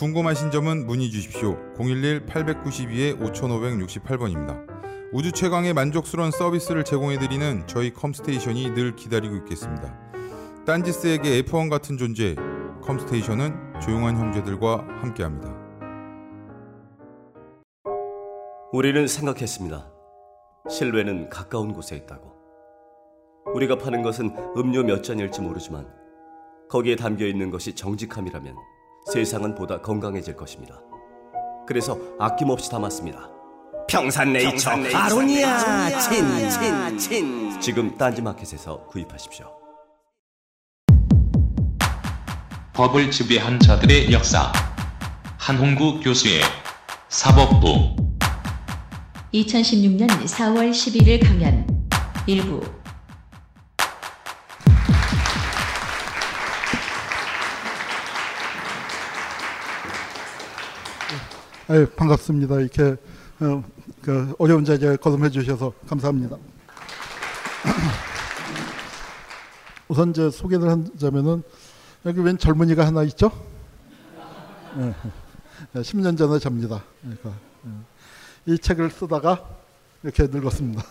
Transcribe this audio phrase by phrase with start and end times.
[0.00, 1.58] 궁금하신 점은 문의 주십시오.
[1.76, 4.66] 011-892-5568번입니다.
[5.12, 9.94] 우주 최강의 만족스러운 서비스를 제공해드리는 저희 컴스테이션이 늘 기다리고 있겠습니다.
[10.64, 12.34] 딴지스에게 F1 같은 존재,
[12.80, 15.54] 컴스테이션은 조용한 형제들과 함께합니다.
[18.72, 19.86] 우리는 생각했습니다.
[20.70, 22.32] 실외는 가까운 곳에 있다고.
[23.54, 25.86] 우리가 파는 것은 음료 몇 잔일지 모르지만
[26.70, 30.80] 거기에 담겨 있는 것이 정직함이라면 세상은 보다 건강해질 것입니다.
[31.66, 33.30] 그래서 아낌없이 담았습니다.
[33.88, 37.60] 평산네이처, 아로니아 친친 친.
[37.60, 39.46] 지금 딴지마켓에서 구입하십시오.
[42.72, 44.52] 법을 지배한 자들의 역사.
[45.38, 46.40] 한홍구 교수의
[47.08, 47.96] 사법부.
[49.34, 51.66] 2016년 4월 11일 강연.
[52.26, 52.60] 일부
[61.70, 62.58] 네, 반갑습니다.
[62.58, 62.96] 이렇게
[63.38, 63.62] 어,
[64.02, 66.36] 그 어려운 자리에 거듭해 주셔서 감사합니다.
[69.86, 71.44] 우선 이제 소개를 하자면은
[72.06, 73.30] 여기 웬 젊은이가 하나 있죠?
[75.72, 76.82] 네, 10년 전에 접니다.
[77.02, 77.34] 그러니까
[78.46, 79.48] 이 책을 쓰다가
[80.02, 80.82] 이렇게 늙었습니다.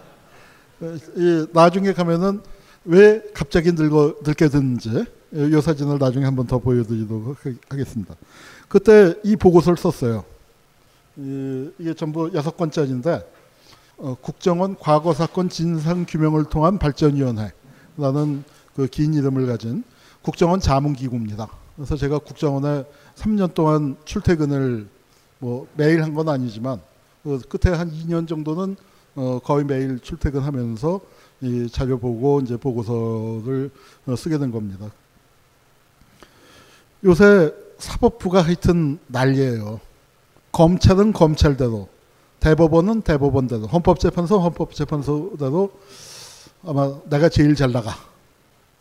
[1.14, 2.40] 이 나중에 가면은
[2.86, 7.36] 왜 갑자기 늙어 늙게 됐는지 이 사진을 나중에 한번 더 보여드리도록
[7.68, 8.14] 하겠습니다.
[8.70, 10.24] 그때 이 보고서를 썼어요.
[11.16, 13.28] 이, 게 전부 여섯 권짜리인데
[13.98, 18.44] 어, 국정원 과거 사건 진상 규명을 통한 발전위원회라는
[18.76, 19.82] 그 긴 이름을 가진
[20.22, 21.48] 국정원 자문기구입니다.
[21.74, 22.84] 그래서 제가 국정원에
[23.16, 24.86] 3년 동안 출퇴근을
[25.40, 26.80] 뭐 매일 한 건 아니지만
[27.24, 28.76] 그 끝에 한 2년 정도는
[29.16, 31.00] 어, 거의 매일 출퇴근하면서
[31.42, 33.70] 이 자료 보고 이제 보고서를
[34.06, 34.90] 어, 쓰게 된 겁니다.
[37.04, 39.80] 요새 사법부가 하여튼 난리예요.
[40.52, 41.88] 검찰은 검찰대로,
[42.40, 45.70] 대법원은 대법원대로, 헌법재판소 헌법재판소대로
[46.64, 47.92] 아마 내가 제일 잘 나가.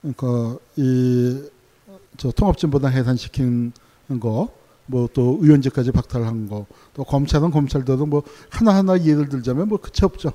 [0.01, 3.73] 그러니까 이저 통합진보당 해산시킨
[4.19, 4.49] 거,
[4.85, 10.31] 뭐 또 의원직까지 박탈한 거, 또 검찰은 검찰대로 뭐 하나하나 예를 들자면 뭐 끝이 없죠.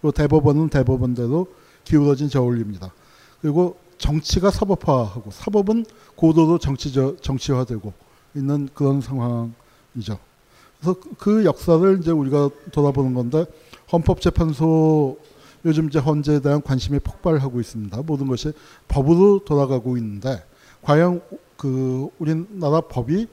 [0.00, 1.46] 그리고 대법원은 대법원대로
[1.84, 2.92] 기울어진 저울입니다.
[3.40, 5.86] 그리고 정치가 사법화하고 사법은
[6.16, 7.92] 고도로 정치저, 정치화되고
[8.34, 10.18] 있는 그런 상황이죠.
[10.80, 13.44] 그래서 그 역사를 이제 우리가 돌아보는 건데
[13.92, 15.18] 헌법재판소
[15.64, 18.02] 요즘 이제 헌재에 대한 관심이 폭발하고 있습니다.
[18.02, 18.52] 모든 것이
[18.88, 20.42] 법으로 돌아가고 있는데
[20.82, 21.22] 과연
[21.56, 23.28] 그 우리나라 법이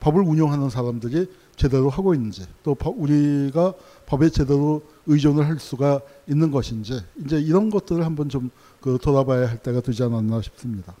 [0.00, 3.72] 법을 운영하는 사람들이 제대로 하고 있는지 또 우리가
[4.06, 8.50] 법에 제대로 의존을 할 수가 있는 것인지 이제 이런 것들을 한번 좀
[8.84, 10.94] 그 돌아봐야 할 때가 되지 않았나 싶습니다.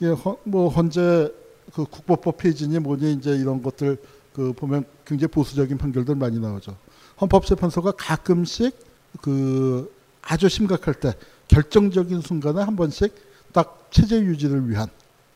[0.00, 1.28] 예, 뭐 헌재
[1.74, 3.96] 그 국법법 페이지니 뭐니 이제 이런 것들
[4.32, 6.76] 그 보면 굉장히 보수적인 판결들 많이 나오죠.
[7.20, 8.78] 헌법재판소가 가끔씩
[9.20, 11.14] 그 아주 심각할 때
[11.48, 13.12] 결정적인 순간에 한 번씩
[13.52, 14.86] 딱 체제 유지를 위한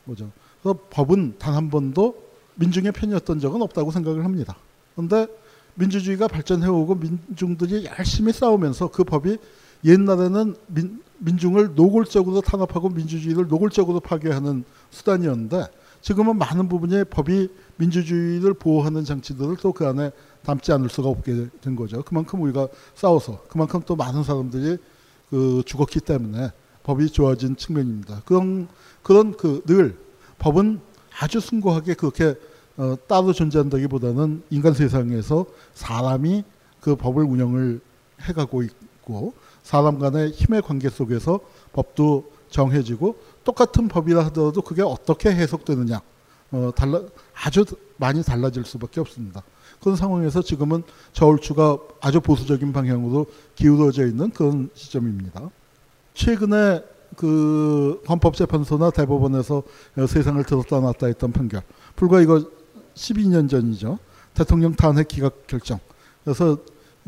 [0.05, 0.31] 뭐죠.
[0.63, 2.15] 그래서 법은 단 한 번도
[2.55, 4.55] 민중의 편이었던 적은 없다고 생각을 합니다.
[4.95, 5.27] 그런데
[5.75, 9.37] 민주주의가 발전해오고 민중들이 열심히 싸우면서 그 법이
[9.83, 15.65] 옛날에는 민, 민중을 노골적으로 탄압하고 민주주의를 노골적으로 파괴하는 수단이었는데
[16.01, 20.11] 지금은 많은 부분의 법이 민주주의를 보호하는 장치들을 또 그 안에
[20.43, 22.03] 담지 않을 수가 없게 된 거죠.
[22.03, 24.77] 그만큼 우리가 싸워서 그만큼 또 많은 사람들이
[25.29, 26.51] 그 죽었기 때문에
[26.83, 28.21] 법이 좋아진 측면입니다.
[28.25, 28.67] 그런
[29.01, 29.97] 그런 그 늘
[30.37, 30.79] 법은
[31.19, 32.35] 아주 숭고하게 그렇게
[32.77, 36.43] 어, 따로 존재한다기보다는 인간 세상에서 사람이
[36.81, 37.79] 그 법을 운영을
[38.21, 39.33] 해가고 있고
[39.63, 41.39] 사람 간의 힘의 관계 속에서
[41.73, 46.01] 법도 정해지고 똑같은 법이라 하더라도 그게 어떻게 해석되느냐
[46.51, 47.01] 어, 달라
[47.33, 47.65] 아주
[47.97, 49.41] 많이 달라질 수밖에 없습니다.
[49.81, 50.83] 그런 상황에서 지금은
[51.13, 53.25] 저울추가 아주 보수적인 방향으로
[53.55, 55.49] 기울어져 있는 그런 시점입니다.
[56.13, 56.83] 최근에
[57.15, 59.63] 그 헌법재판소나 대법원에서
[60.07, 61.61] 세상을 들었다 놨다 했던 판결
[61.95, 62.43] 불과 이거
[62.95, 63.99] 12년 전이죠.
[64.33, 65.79] 대통령 탄핵 기각 결정.
[66.23, 66.57] 그래서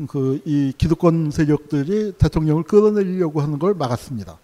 [0.06, 4.38] 그 이 기득권 세력들이 대통령을 끌어내려고 하는 걸 막았습니다.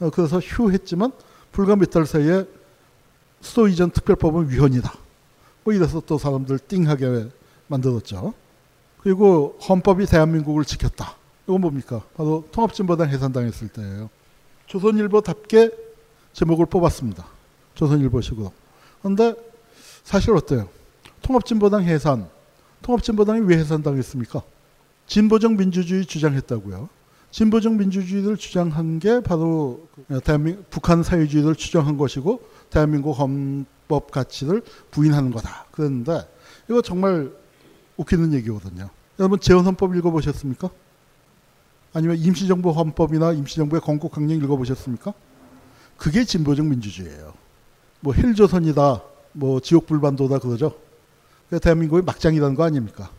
[0.00, 1.10] 어, 그래서 휴 했지만
[1.52, 2.44] 불과 몇 달 사이에
[3.40, 4.92] 수도 이전 특별법은 위헌이다.
[5.64, 7.28] 뭐 이래서 또 사람들 띵하게
[7.66, 8.34] 만들었죠.
[8.98, 11.16] 그리고 헌법이 대한민국을 지켰다.
[11.48, 12.02] 이건 뭡니까?
[12.16, 14.10] 바로 통합진보당 해산당했을 때예요.
[14.66, 15.70] 조선일보답게
[16.34, 17.26] 제목을 뽑았습니다.
[17.74, 18.52] 조선일보식으로.
[19.02, 19.34] 그런데
[20.04, 20.68] 사실 어때요?
[21.22, 22.28] 통합진보당 해산.
[22.82, 24.42] 통합진보당이 왜 해산당했습니까?
[25.06, 26.88] 진보적 민주주의 주장했다고요.
[27.30, 29.86] 진보적 민주주의를 주장한 게 바로
[30.24, 35.66] 대한민 북한 사회주의를 추정한 것이고 대한민국 헌법 가치를 부인하는 거다.
[35.70, 36.26] 그런데
[36.68, 37.32] 이거 정말
[37.96, 38.90] 웃기는 얘기거든요.
[39.18, 40.70] 여러분 재헌 헌법 읽어보셨습니까?
[41.92, 45.12] 아니면 임시정부 헌법이나 임시정부의 건국강령 읽어보셨습니까?
[45.96, 47.34] 그게 진보적 민주주의예요.
[48.00, 49.02] 뭐 헬조선이다,
[49.32, 50.74] 뭐 지옥불반도다 그러죠.
[51.58, 53.10] 대한민국의 막장이라는 거 아닙니까?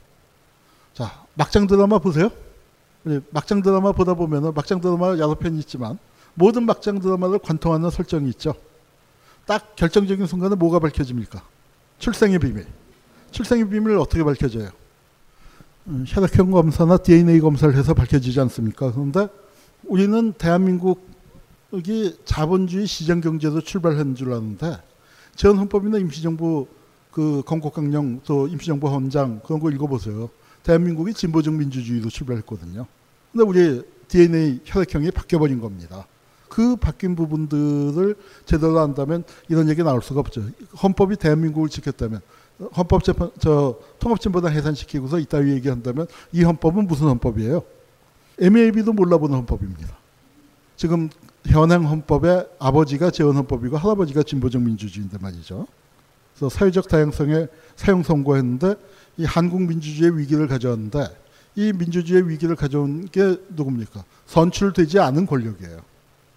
[0.93, 2.31] 자, 막장 드라마 보세요.
[3.31, 5.97] 막장 드라마 보다 보면은 막장 드라마 여러 편 있지만
[6.33, 8.53] 모든 막장 드라마를 관통하는 설정이 있죠.
[9.45, 11.41] 딱 결정적인 순간에 뭐가 밝혀집니까?
[11.99, 12.67] 출생의 비밀.
[13.31, 14.69] 출생의 비밀을 어떻게 밝혀져요?
[15.87, 18.91] 음, 혈액형 검사나 DNA 검사를 해서 밝혀지지 않습니까?
[18.91, 19.27] 그런데
[19.83, 24.77] 우리는 대한민국이 자본주의 시장 경제로 출발한 줄 아는데
[25.35, 26.67] 재헌헌법이나 임시정부
[27.11, 30.29] 그 건국강령 또 임시정부 헌장 그런 거 읽어보세요.
[30.63, 32.85] 대한민국이 진보적 민주주의로 출발했거든요.
[33.31, 36.05] 근데 우리 DNA 혈액형이 바뀌어버린 겁니다.
[36.49, 38.15] 그 바뀐 부분들을
[38.45, 40.43] 제대로 한다면 이런 얘기 나올 수가 없죠.
[40.83, 42.21] 헌법이 대한민국을 지켰다면
[42.75, 47.63] 헌법재판 저 통합진보당 해산시키고서 이따위 얘기한다면 이 헌법은 무슨 헌법이에요?
[48.39, 49.97] MLB도 몰라보는 헌법입니다.
[50.75, 51.09] 지금
[51.45, 55.67] 현행 헌법의 아버지가 재헌 헌법이고 할아버지가 진보적 민주주의인데 말이죠.
[56.41, 57.45] 그래서 사회적 다양성에
[57.75, 58.73] 사용 선고했는데
[59.17, 61.05] 이 한국 민주주의의 위기를 가져왔는데
[61.55, 64.03] 이 민주주의의 위기를 가져온 게 누굽니까?
[64.25, 65.81] 선출되지 않은 권력이에요.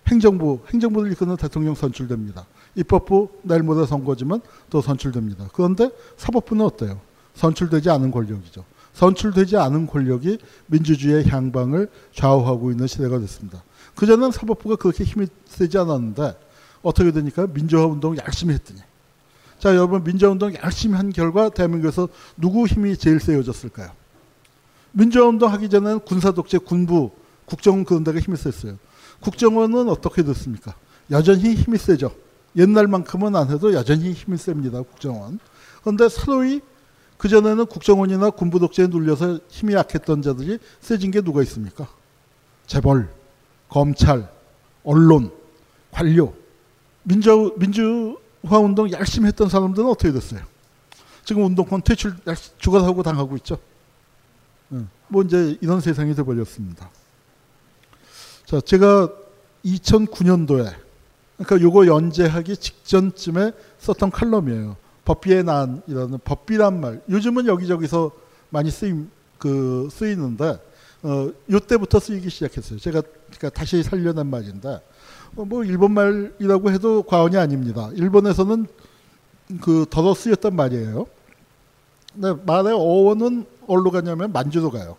[0.08, 2.44] 행정부, 행정부를 이끄는 대통령 선출됩니다.
[2.74, 5.48] 입법부 내일 모레 선거지만 또 선출됩니다.
[5.54, 7.00] 그런데 사법부는 어때요?
[7.32, 8.62] 선출되지 않은 권력이죠.
[8.92, 10.36] 선출되지 않은 권력이
[10.66, 13.64] 민주주의의 향방을 좌우하고 있는 시대가 됐습니다.
[13.94, 16.34] 그전엔 사법부가 그렇게 힘이 세지 않았는데
[16.82, 18.80] 어떻게 되니까 민주화 운동을 열심히 했더니
[19.58, 23.90] 자 여러분 민주화 운동 열심히 한 결과 대한민국에서 누구 힘이 제일 세워졌을까요?
[24.92, 27.10] 민주화 운동 하기 전에는 군사 독재 군부
[27.46, 28.78] 국정원 그런 데가 힘이 셌어요.
[29.20, 30.74] 국정원은 어떻게 됐습니까?
[31.10, 32.14] 여전히 힘이 세죠.
[32.56, 34.82] 옛날만큼은 안 해도 여전히 힘이 셉니다.
[34.82, 35.38] 국정원.
[35.82, 36.60] 그런데 서로이
[37.16, 41.88] 그전에는 국정원이나 군부 독재에 눌려서 힘이 약했던 자들이 세진 게 누가 있습니까?
[42.66, 43.08] 재벌,
[43.68, 44.28] 검찰,
[44.82, 45.30] 언론,
[45.90, 46.34] 관료.
[47.02, 50.40] 민주, 민주 화 운동 열심히 했던 사람들은 어떻게 됐어요?
[51.24, 52.14] 지금 운동권 퇴출
[52.58, 53.58] 죽어서 고 당하고 있죠.
[55.08, 56.90] 뭐 이제 이런 세상이 돼버렸습니다.
[58.46, 59.10] 자, 제가
[59.64, 60.74] 2009년도에
[61.36, 64.76] 그러니까 요거 연재하기 직전쯤에 썼던 칼럼이에요.
[65.04, 67.02] 법비의 난이라는 법비란 말.
[67.08, 68.10] 요즘은 여기저기서
[68.50, 70.58] 많이 쓰임 그 쓰이는데
[71.02, 72.78] 어 요때부터 쓰이기 시작했어요.
[72.78, 74.80] 제가 그러니까 다시 살려낸 말인데 어,
[75.36, 77.90] 뭐 일본 말이라고 해도 과언이 아닙니다.
[77.94, 78.66] 일본에서는
[79.60, 81.06] 그 더러 쓰였단 말이에요.
[82.12, 84.96] 근데 말의 어원은 어디로 가냐면 만주로 가요.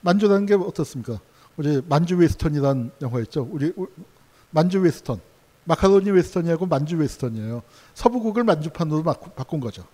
[0.00, 1.20] 만주라는 게 어떻습니까?
[1.56, 3.48] 우리 만주 웨스턴이라는 영화 있죠.
[3.50, 3.72] 우리
[4.50, 5.20] 만주 웨스턴.
[5.64, 7.62] 마카로니 웨스턴이하고 만주 웨스턴이에요.
[7.94, 9.84] 서부극을 만주판으로 바꾼 거죠.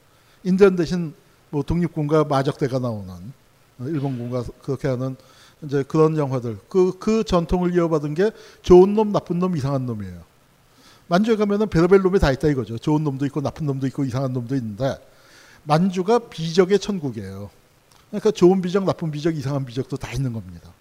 [0.43, 1.15] 인디언 대신
[1.51, 3.13] 뭐 독립군과 마적대가 나오는
[3.79, 5.17] 어, 일본군과 그렇게 하는
[5.65, 6.59] 이제 그런 영화들.
[6.69, 8.31] 그, 그 전통을 이어받은 게
[8.63, 10.31] 좋은 놈, 나쁜 놈, 이상한 놈이에요.
[11.11, 12.79] 만주에 가면은 별의별 놈이 다 있다 이거죠.
[12.79, 14.97] 좋은 놈도 있고 나쁜 놈도 있고 이상한 놈도 있는데
[15.65, 17.51] 만주가 비적의 천국이에요.
[18.11, 20.73] 그러니까 좋은 비적, 나쁜 비적, 이상한 비적도 다 있는 겁니다.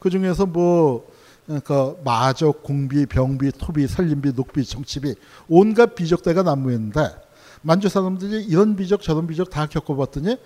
[0.00, 1.08] 그 중에서 뭐
[1.46, 5.14] 그러니까 마적, 공비, 병비, 토비, 살림비, 녹비, 정치비
[5.48, 7.14] 온갖 비적대가 난무했는데
[7.62, 10.36] 만주 사람들이 이런 비적 저런 비적 다 겪어봤더니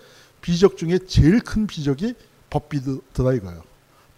[0.42, 2.14] 비적 중에 제일 큰 비적이
[2.50, 3.69] 법비더라 이거예요.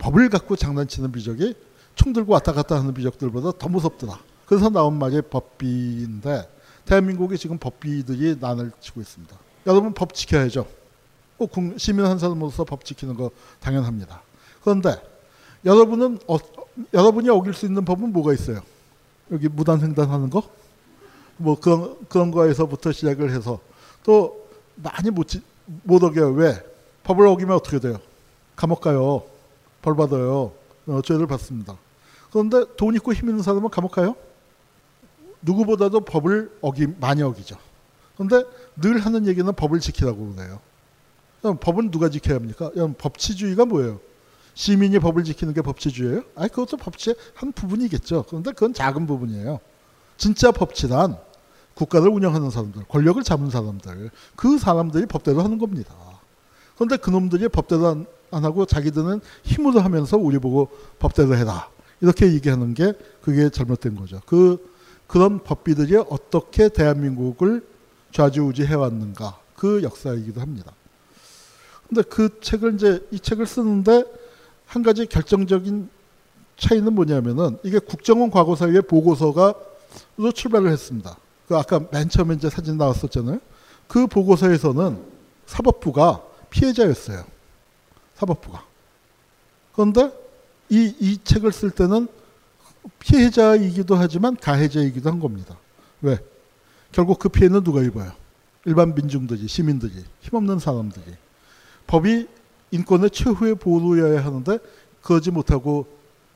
[0.03, 1.55] 법을 갖고 장난치는 비적이
[1.95, 4.19] 총 들고 왔다 갔다 하는 비적들보다 더 무섭더라.
[4.47, 6.49] 그래서 나온 말이 법비인데
[6.85, 9.37] 대한민국이 지금 법비들이 난을 치고 있습니다.
[9.69, 10.67] 여러분 법 지켜야죠.
[11.39, 13.31] 꼭 시민 한 사람으로서 법 지키는 거
[13.61, 14.23] 당연합니다.
[14.63, 15.01] 그런데
[15.65, 16.37] 여러분은 어,
[16.93, 18.61] 여러분이 어길 수 있는 법은 뭐가 있어요?
[19.31, 20.43] 여기 무단 횡단하는 거?
[21.37, 23.61] 뭐 그런 그런 거에서부터 시작을 해서
[24.03, 25.29] 또 많이 못,
[25.85, 26.33] 못 어겨요.
[26.33, 26.61] 왜?
[27.05, 27.99] 법을 어기면 어떻게 돼요?
[28.57, 29.32] 감옥 가요.
[29.83, 30.53] 벌 받아요.
[30.87, 31.77] 어, 죄를 받습니다.
[32.31, 34.17] 그런데 돈 있고 힘 있는 사람은 감옥 가요?
[35.43, 37.57] 누구보다도 법을 어기 많이 어기죠.
[38.17, 40.61] 그런데 늘 하는 얘기는 법을 지키라고 그래요.
[41.41, 42.71] 그럼 법은 누가 지켜야 합니까?
[42.99, 44.01] 법치주의가 뭐예요?
[44.55, 46.23] 시민이 법을 지키는 게 법치주의예요?
[46.37, 48.27] 아니 그것도 법치의 한 부분이겠죠.
[48.29, 49.61] 그런데 그건 작은 부분이에요.
[50.17, 51.19] 진짜 법치란
[51.75, 55.95] 국가를 운영하는 사람들, 권력을 잡은 사람들, 그 사람들이 법대로 하는 겁니다.
[56.75, 61.69] 그런데 그놈들이 법대로 안, 안 하고 자기들은 힘으로 하면서 우리 보고 법대로 해라.
[62.01, 64.21] 이렇게 얘기하는 게 그게 잘못된 거죠.
[64.27, 64.73] 그
[65.07, 67.65] 그런 법비들이 어떻게 대한민국을
[68.13, 70.73] 좌지우지 해왔는가 그 역사이기도 합니다.
[71.89, 74.05] 근데 그 책을 이제 이 책을 쓰는데
[74.67, 75.89] 한 가지 결정적인
[76.57, 79.55] 차이는 뭐냐면은 이게 국정원 과거사위의 보고서가
[80.17, 81.17] 로 출발을 했습니다.
[81.47, 83.39] 그 아까 맨 처음에 이제 사진 나왔었잖아요.
[83.87, 84.99] 그 보고서에서는
[85.47, 87.25] 사법부가 피해자였어요.
[88.23, 88.65] 사법부가.
[89.75, 90.13] 그런데
[90.69, 92.09] 이, 이 책을 쓸 때는
[93.01, 95.57] 피해자이기도 하지만 가해자이기도 한 겁니다.
[96.01, 96.19] 왜?
[96.93, 98.13] 결국 그 피해는 누가 입어요?
[98.65, 101.05] 일반 민중들이, 시민들이, 힘없는 사람들이.
[101.87, 102.29] 법이
[102.71, 104.59] 인권의 최후의 보루여야 하는데
[105.03, 105.87] 그러지 못하고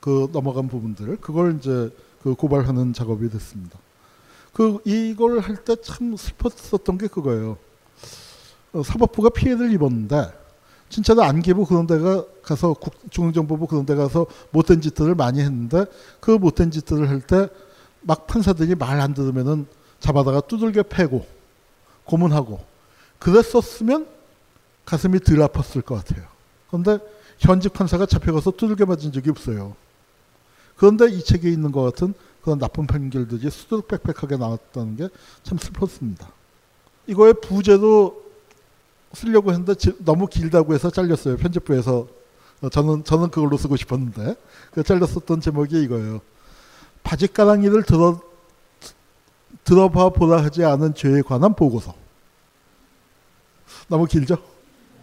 [0.00, 1.90] 그 넘어간 부분들 그걸 이제
[2.23, 3.78] 그 고발하는 작업이 됐습니다.
[4.52, 7.59] 그 이걸 할 때 참 슬펐었던 게 그거예요.
[8.73, 10.46] 어, 사법부가 피해를 입었는데
[10.88, 15.87] 진짜로 안기부 그런 데가 가서 국, 중앙정보부 그런 데 가서 못된 짓들을 많이 했는데
[16.21, 17.49] 그 못된 짓들을 할 때
[18.02, 19.66] 막 판사들이 말 안 들으면은
[19.99, 21.26] 잡아다가 두들겨 패고
[22.05, 22.61] 고문하고
[23.19, 24.07] 그랬었으면
[24.85, 26.25] 가슴이 덜 아팠을 것 같아요.
[26.69, 26.99] 그런데
[27.40, 29.75] 현직 판사가 잡혀가서 두들겨 맞은 적이 없어요.
[30.76, 35.09] 그런데 이 책에 있는 것 같은 그런 나쁜 판결들이 수두룩 빽빽하게 나왔다는 게
[35.43, 36.28] 참 슬펐습니다.
[37.09, 38.25] 이거의 부제도
[39.16, 41.38] 쓰려고 했는데 너무 길다고 해서 잘렸어요.
[41.38, 42.06] 편집부에서
[42.62, 44.37] 어, 저는 저는 그걸로 쓰고 싶었는데
[44.73, 46.20] 그 잘렸었던 제목이 이거예요.
[47.02, 48.20] 바지가랑이를 들어
[49.64, 51.94] 들어봐 보라 하지 않은 죄에 관한 보고서.
[53.88, 54.37] 너무 길죠?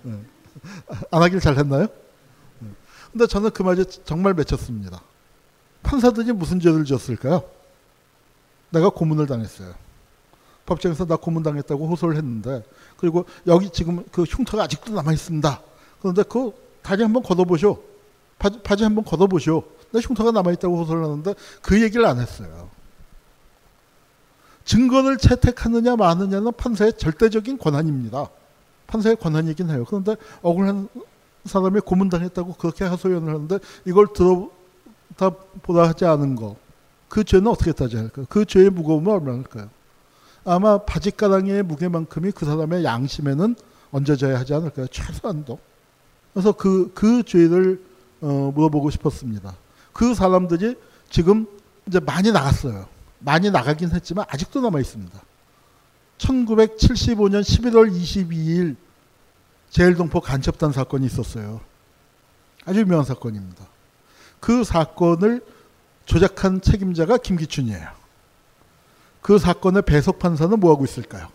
[0.04, 0.20] 네.
[1.10, 1.88] 안 하길 잘했나요?
[2.60, 2.70] 네.
[3.12, 5.02] 근데 저는 그 말이 정말 맺혔습니다.
[5.82, 7.44] 판사들이 무슨 죄를 지었을까요?
[8.70, 9.74] 내가 고문을 당했어요.
[10.66, 12.64] 법정에서 나 고문당했다고 호소를 했는데
[12.98, 15.62] 그리고 여기 지금 그 흉터가 아직도 남아 있습니다.
[16.00, 17.84] 그런데 그 다리 한번 걷어보쇼.
[18.40, 19.64] 바지, 바지 한번 걷어보쇼.
[19.92, 22.70] 내 흉터가 남아 있다고 호소를 하는데 그 얘기를 안 했어요.
[24.66, 28.30] 증거를 채택하느냐 마느냐는 판사의 절대적인 권한입니다.
[28.88, 29.86] 판사의 권한이긴 해요.
[29.88, 30.88] 그런데 억울한
[31.46, 36.56] 사람이 고문당했다고 그렇게 하소연을 하는데 이걸 들어다 보다 하지 않은 거.
[37.10, 38.26] 그 죄는 어떻게 따져야 할까요?
[38.30, 39.70] 그 죄의 무거움은 얼마일까요?
[40.46, 43.56] 아마 바지가랑이의 무게만큼이 그 사람의 양심에는
[43.92, 44.88] 얹어져야 하지 않을까요?
[44.88, 45.60] 최소한도.
[46.34, 47.82] 그래서 그, 그 죄를
[48.22, 49.56] 어, 물어보고 싶었습니다.
[49.92, 50.76] 그 사람들이
[51.10, 51.46] 지금
[51.88, 52.88] 이제 많이 나갔어요.
[53.20, 55.22] 많이 나가긴 했지만 아직도 남아 있습니다.
[56.18, 58.76] 1975년 11월 22일
[59.70, 61.62] 제일동포 간첩단 사건이 있었어요.
[62.66, 63.66] 아주 유명한 사건입니다.
[64.40, 65.42] 그 사건을
[66.06, 68.03] 조작한 책임자가 김기춘이에요.
[69.24, 71.30] 그 사건의 배석 판사는 뭐하고 있을까요?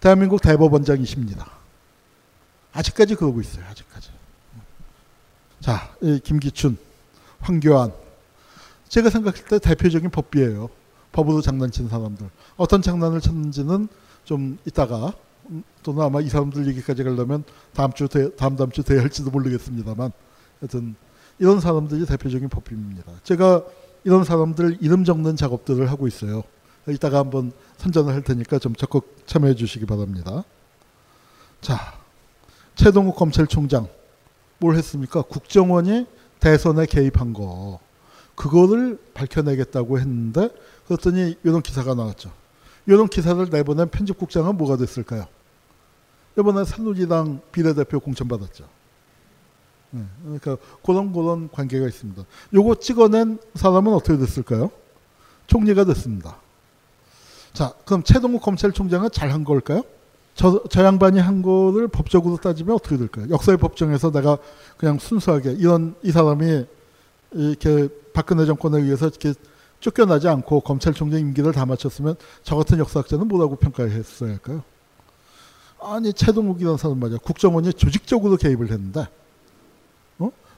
[0.00, 1.46] 대한민국 대법원장이십니다.
[2.72, 3.64] 아직까지 그러고 있어요.
[3.66, 4.10] 아직까지.
[5.60, 5.90] 자,
[6.22, 6.78] 김기춘,
[7.40, 7.92] 황교안.
[8.88, 10.70] 제가 생각할 때 대표적인 법비예요.
[11.12, 12.30] 법으로 장난친 사람들.
[12.56, 13.88] 어떤 장난을 쳤는지는
[14.24, 15.12] 좀 이따가
[15.82, 17.44] 또는 아마 이 사람들 얘기까지 가려면
[17.74, 20.12] 다음 주 다음 다음 주 돼야 할지도 모르겠습니다만
[20.60, 20.94] 하여튼
[21.38, 23.10] 이런 사람들이 대표적인 법비입니다.
[23.24, 23.64] 제가
[24.04, 26.42] 이런 사람들 이름 적는 작업들을 하고 있어요.
[26.88, 30.44] 이따가 한번 선전을 할 테니까 좀 적극 참여해 주시기 바랍니다.
[31.60, 31.98] 자,
[32.74, 33.88] 최동욱 검찰총장
[34.58, 35.22] 뭘 했습니까?
[35.22, 36.06] 국정원이
[36.40, 37.80] 대선에 개입한 거
[38.34, 40.50] 그거를 밝혀내겠다고 했는데
[40.86, 42.30] 그랬더니 이런 기사가 나왔죠.
[42.86, 45.26] 이런 기사를 내보낸 편집국장은 뭐가 됐을까요?
[46.38, 48.68] 이번에 새누리당 비례대표 공천받았죠.
[49.94, 52.24] 네, 그러니까 그런 그런 관계가 있습니다.
[52.52, 54.72] 요거 찍어낸 사람은 어떻게 됐을까요?
[55.46, 56.36] 총리가 됐습니다.
[57.52, 59.84] 자, 그럼 최동욱 검찰총장은 잘한 걸까요?
[60.34, 63.26] 저, 저 양반이 한 거를 법적으로 따지면 어떻게 될까요?
[63.30, 64.36] 역사의 법정에서 내가
[64.76, 66.66] 그냥 순수하게 이런 이 사람이
[67.30, 69.34] 이렇게 박근혜 정권에 의해서 이렇게
[69.78, 74.64] 쫓겨나지 않고 검찰총장 임기를 다 마쳤으면 저 같은 역사학자는 뭐라고 평가했어야 할까요?
[75.80, 79.23] 아니 최동욱이라는 사람 말이야 국정원이 조직적으로 개입을 했는데 어?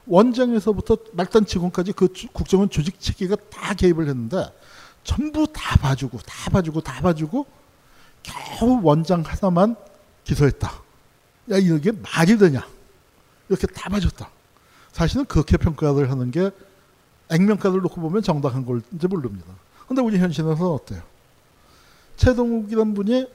[0.07, 4.51] 원장에서부터 말단 직원까지 그 국정원 조직 체계가 다 개입을 했는데
[5.03, 7.45] 전부 다 봐주고 다 봐주고 다 봐주고
[8.23, 9.75] 겨우 원장 하나만
[10.23, 10.71] 기소했다.
[11.51, 12.67] 야 이게 말이 되냐?
[13.49, 14.29] 이렇게 다 봐줬다.
[14.91, 16.51] 사실은 그렇게 평가를 하는 게
[17.29, 19.53] 액면가를 놓고 보면 정당한 걸지 모릅니다.
[19.87, 21.01] 근데 우리 현실에서 어때요?
[22.17, 23.27] 최동욱이란 분이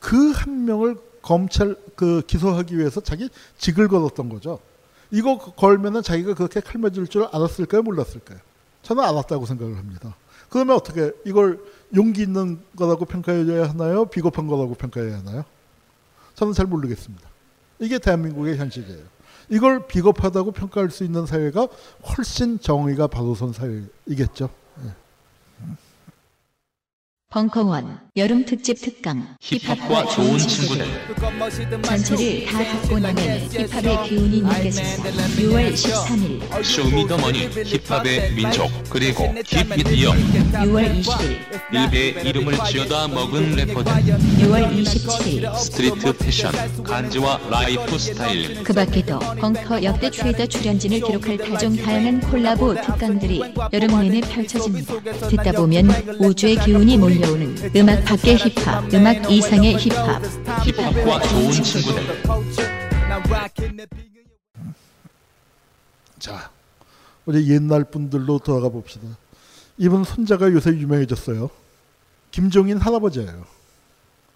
[0.00, 3.28] 그 한 명을 검찰 그 기소하기 위해서 자기
[3.58, 4.60] 직을 걸었던 거죠.
[5.10, 7.82] 이거 걸면은 자기가 그렇게 칼 맞을 줄 알았을까요?
[7.82, 8.38] 몰랐을까요?
[8.82, 10.16] 저는 알았다고 생각을 합니다.
[10.48, 11.62] 그러면 어떻게 이걸
[11.94, 14.06] 용기 있는 거라고 평가해야 하나요?
[14.06, 15.44] 비겁한 거라고 평가해야 하나요?
[16.34, 17.28] 저는 잘 모르겠습니다.
[17.80, 19.02] 이게 대한민국의 현실이에요.
[19.50, 21.68] 이걸 비겁하다고 평가할 수 있는 사회가
[22.04, 24.50] 훨씬 정의가 바로 선 사회이겠죠.
[27.30, 30.86] 벙커원 여름 특집 특강 힙합과 좋은 친구들.
[31.82, 35.10] 전체를 다 갖고 나면 힙합의 기운이 느껴진다.
[35.36, 40.12] 6월 13일, 쇼미더머니 힙합의 민족 그리고 힙미디어.
[40.12, 41.38] 6월 20일,
[41.70, 43.92] 일베의 이름을 지어다 먹은 래퍼들.
[43.92, 45.54] 6월 27일.
[45.54, 48.64] 스트리트 패션 간지와 라이프 스타일.
[48.64, 53.42] 그 밖에도 벙커 역대 최다 출연진을 기록할 다종 다양한 콜라보 특강들이
[53.74, 54.94] 여름 내내 펼쳐집니다.
[55.28, 60.22] 듣다 보면 우주의 기운이 몰려 오는 음악 밖의 힙합, 음악 이상의 힙합.
[60.64, 62.02] 힙합과 좋은 친구들
[66.18, 66.50] 자,
[67.26, 69.06] 우리 옛날 분들로 돌아가 봅시다.
[69.76, 71.50] 이분 손자가 요새 유명해졌어요.
[72.30, 73.44] 김종인 할아버지예요.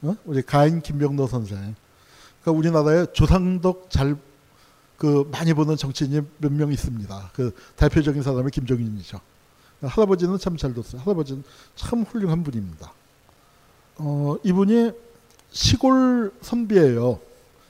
[0.02, 0.16] 어?
[0.24, 1.74] 우리 가인 김병도 선생.
[2.42, 4.16] 그러니까 우리나라에 조상덕 잘
[5.02, 7.30] 그 많이 보는 정치인이 몇 명 있습니다.
[7.34, 9.20] 그 대표적인 사람이 김종인이죠.
[9.88, 11.00] 할아버지는 참 잘 뒀어요.
[11.02, 11.42] 할아버지는
[11.74, 12.92] 참 훌륭한 분입니다.
[13.98, 14.92] 어, 이분이
[15.50, 17.18] 시골 선비예요.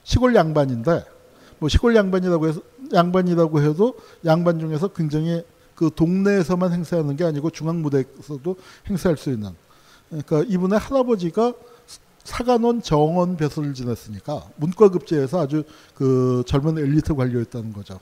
[0.05, 1.05] 시골 양반인데
[1.59, 2.61] 뭐 시골 양반이라고 해서
[2.93, 5.43] 양반이라고 해도 양반 중에서 굉장히
[5.75, 8.57] 그 동네에서만 행사하는 게 아니고 중앙 무대에서도
[8.89, 9.51] 행사할 수 있는
[10.09, 11.55] 그러니까 이분의 할아버지가
[12.25, 15.65] 사관원 정원 배수를 지냈으니까 문과급제에서 아주
[15.95, 17.99] 그 젊은 엘리트 관료였다는 거죠.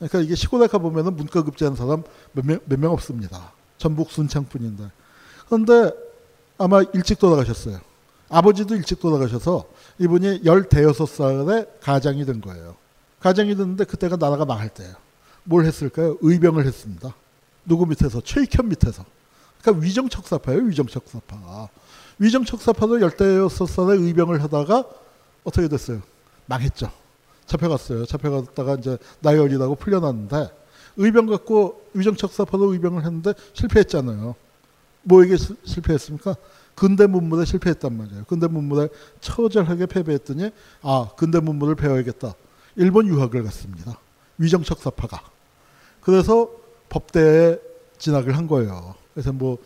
[0.00, 2.02] 그러니까 이게 시골에 가 보면은 문과 급제한 사람
[2.32, 3.52] 몇명 몇 명 없습니다.
[3.78, 4.90] 전북 순창뿐인데.
[5.46, 5.92] 그런데
[6.58, 7.80] 아마 일찍 돌아가셨어요.
[8.28, 9.64] 아버지도 일찍 돌아가셔서
[9.98, 12.76] 이분이 16살에 가장이 된 거예요.
[13.20, 14.94] 가장이 됐는데 그때가 나라가 망할 때예요.
[15.44, 16.16] 뭘 했을까요?
[16.20, 17.14] 의병을 했습니다.
[17.64, 18.20] 누구 밑에서?
[18.20, 19.04] 최익현 밑에서.
[19.60, 20.62] 그러니까 위정척사파예요.
[20.62, 21.68] 위정척사파.
[22.18, 24.84] 위정척사파도 16살에 의병을 하다가
[25.44, 26.00] 어떻게 됐어요?
[26.46, 26.90] 망했죠.
[27.50, 28.06] 잡혀갔어요.
[28.06, 30.48] 잡혀갔다가 이제 나이 어리다고 풀려났는데
[30.96, 34.34] 의병 갖고 위정척 사파도 의병을 했는데 실패했잖아요.
[35.02, 36.36] 뭐에게 시- 실패했습니까?
[36.74, 38.24] 근대 문물에 실패했단 말이에요.
[38.26, 38.88] 근대 문물에
[39.20, 40.50] 처절하게 패배했더니
[40.82, 42.34] 아 근대 문물을 배워야겠다.
[42.76, 43.98] 일본 유학을 갔습니다.
[44.38, 45.20] 위정척 사파가.
[46.00, 46.50] 그래서
[46.88, 47.58] 법대에
[47.98, 48.94] 진학을 한 거예요.
[49.12, 49.58] 그래서 뭐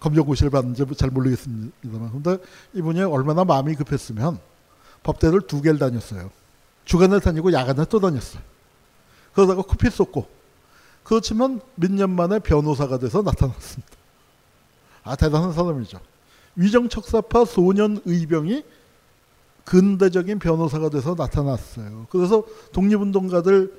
[0.00, 2.10] 검정고시를 받는지 잘 모르겠습니다만.
[2.12, 2.38] 근데
[2.74, 4.38] 이분이 얼마나 마음이 급했으면
[5.02, 6.30] 법대를 두 개를 다녔어요.
[6.90, 8.42] 주간에 다니고 야간에 또 다녔어요.
[9.32, 10.26] 그러다가 코피 쏟고
[11.04, 13.92] 그렇지만 몇 년 만에 변호사가 돼서 나타났습니다.
[15.04, 16.00] 아 대단한 사람이죠.
[16.56, 18.64] 위정척사파 소년 의병이
[19.64, 22.08] 근대적인 변호사가 돼서 나타났어요.
[22.10, 23.72] 그래서 독립운동가들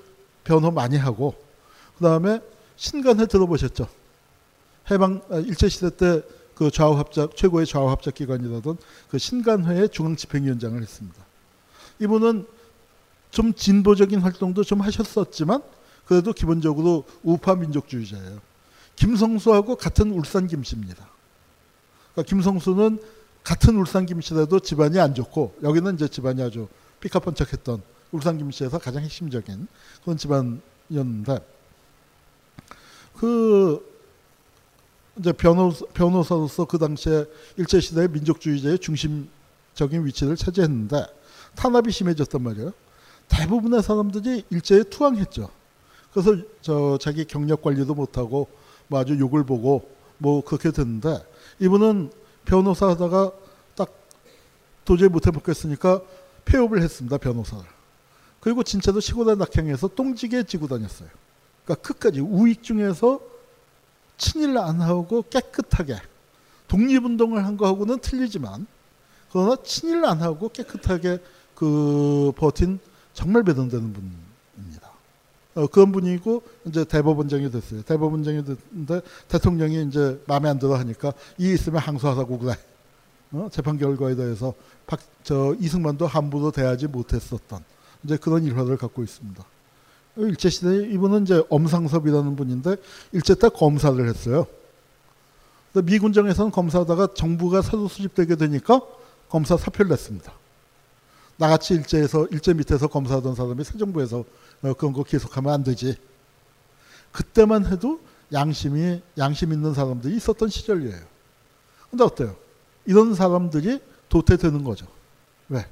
[0.46, 1.36] 변호 많이 하고
[1.98, 2.40] 그 다음에
[2.78, 3.90] 신간회 들어보셨죠?
[4.90, 6.22] 해방 아, 일제 시대 때
[6.56, 8.78] 그 좌우합작 최고의 좌우합작 기관이라던
[9.10, 11.26] 그 신간회의 중앙집행위원장을 했습니다.
[12.00, 12.46] 이분은
[13.32, 15.64] 좀 진보적인 활동도 좀 하셨었지만
[16.06, 18.40] 그래도 기본적으로 우파 민족주의자예요.
[18.96, 21.10] 김성수하고 같은 울산 김씨입니다.
[22.14, 23.02] 그러니까 김성수는
[23.44, 26.68] 같은 울산 김씨라도 집안이 안 좋고 여기는 이제 집안이 아주
[27.00, 29.68] 삐까뻔쩍했던 울산 김씨에서 가장 핵심적인
[30.04, 31.40] 그런 집안이었는데
[33.18, 33.90] 그
[35.18, 37.26] 이제 변호사, 변호사로서 그 당시에
[37.58, 41.06] 일제 시대의 민족주의자의 중심적인 위치를 차지했는데
[41.56, 42.74] 탄압이 심해졌단 말이에요.
[43.32, 45.50] 대부분의 사람들이 일제에 투항했죠.
[46.12, 48.50] 그래서 저 자기 경력 관리도 못하고
[48.88, 51.26] 뭐 아주 욕을 보고 뭐 그렇게 됐는데
[51.60, 52.12] 이분은
[52.44, 53.32] 변호사 하다가
[53.76, 53.90] 딱
[54.84, 56.02] 도저히 못해 먹겠으니까
[56.44, 57.64] 폐업을 했습니다 변호사를.
[58.42, 61.10] 그리고 진짜로 시골의 낙향에서 똥지게 지고 다녔어요.
[61.64, 63.22] 그러니까 끝까지 우익 중에서
[64.18, 65.96] 친일 안 하고 깨끗하게
[66.68, 68.68] 독립운동을 한 거하고는 틀리지만
[69.32, 71.20] 그러나 친일 안 하고 깨끗하게
[71.56, 72.80] 그 버틴
[73.14, 74.92] 정말 배당되는 분입니다.
[75.56, 77.82] 어, 그런 분이고 이제 대법원장이 됐어요.
[77.84, 82.54] 대법원장이 됐는데 대통령이 이제 마음에 안 들어 하니까 이 있으면 항소하자고 그래.
[83.34, 83.48] 어?
[83.52, 84.54] 재판 결과에 대해서
[84.88, 87.64] 박, 저 이승만도 함부로 대하지 못했었던
[88.04, 89.44] 이제 그런 일화를 갖고 있습니다.
[90.18, 92.76] 일제 시대 이분은 이제 엄상섭이라는 분인데
[93.14, 94.46] 일제 때 검사를 했어요.
[95.74, 98.82] 미군정에서는 검사하다가 정부가 새로 수집되게 되니까
[99.30, 100.32] 검사 사표를 냈습니다.
[101.42, 104.24] 나같이 일제에서 일제 밑에서 검사하던 사람이 새 정부에서
[104.62, 105.98] 어, 그런 거 계속하면 안 되지.
[107.12, 108.00] 그때만 해도
[108.32, 111.02] 양심이 양심 있는 사람들이 있었던 시절이에요.
[111.90, 112.36] 근데 어때요?
[112.86, 114.86] 이런 사람들이 도태되는 거죠.
[115.50, 115.66] 왜?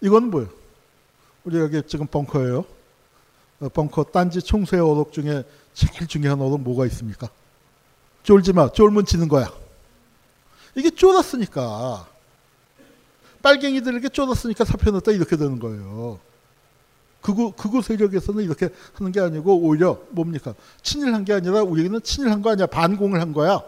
[0.00, 0.50] 이건 뭐예요?
[1.44, 2.64] 우리 여기 지금 벙커예요.
[3.60, 7.28] 어, 벙커 딴지 총수의 어록 중에 제일 중요한 어록 뭐가 있습니까?
[8.24, 8.72] 쫄지 마.
[8.72, 9.52] 쫄면 지는 거야.
[10.74, 12.09] 이게 쫄았으니까
[13.42, 16.18] 빨갱이들에게 쫄았으니까 사표 냈다 이렇게 되는 거예요.
[17.22, 20.54] 극우, 극우 세력에서는 이렇게 하는 게 아니고 오히려 뭡니까?
[20.82, 22.66] 친일한 게 아니라 우리는 친일한 거 아니야.
[22.66, 23.62] 반공을 한 거야.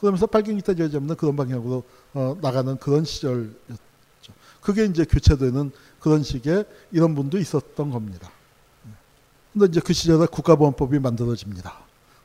[0.00, 1.82] 그러면서 빨갱이 따지지 않는 그런 방향으로
[2.14, 4.32] 어, 나가는 그런 시절이었죠.
[4.60, 8.30] 그게 이제 교체되는 그런 식의 이런 분도 있었던 겁니다.
[9.52, 11.72] 근데 이제 그 시절에 국가보안법이 만들어집니다.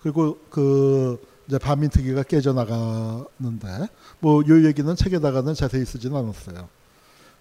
[0.02, 3.88] 그리고 그 이제 반민특위가 깨져나가는데
[4.20, 6.68] 뭐 요 얘기는 책에다가는 자세히 쓰지는 않았어요.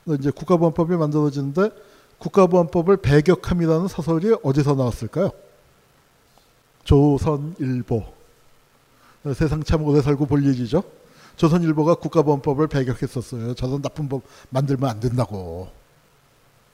[0.05, 1.71] 근데 이제 국가보안법이 만들어지는데
[2.19, 5.31] 국가보안법을 배격함이라는 사설이 어디서 나왔을까요?
[6.85, 8.05] 조선일보.
[9.35, 10.83] 세상 참 오래 살고 볼 일이죠.
[11.37, 13.55] 조선일보가 국가보안법을 배격했었어요.
[13.55, 15.71] 저런 나쁜 법 만들면 안 된다고.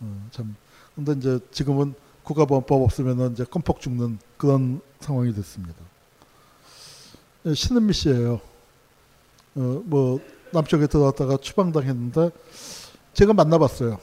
[0.00, 0.56] 어, 참.
[0.94, 5.74] 근데 이제 지금은 국가보안법 없으면 이제 껌뻑 죽는 그런 상황이 됐습니다.
[7.46, 8.40] 예, 신은미 씨예요.
[9.54, 10.20] 어, 뭐
[10.52, 12.30] 남쪽에 들어왔다가 추방당했는데
[13.16, 13.98] 제가 만나봤어요.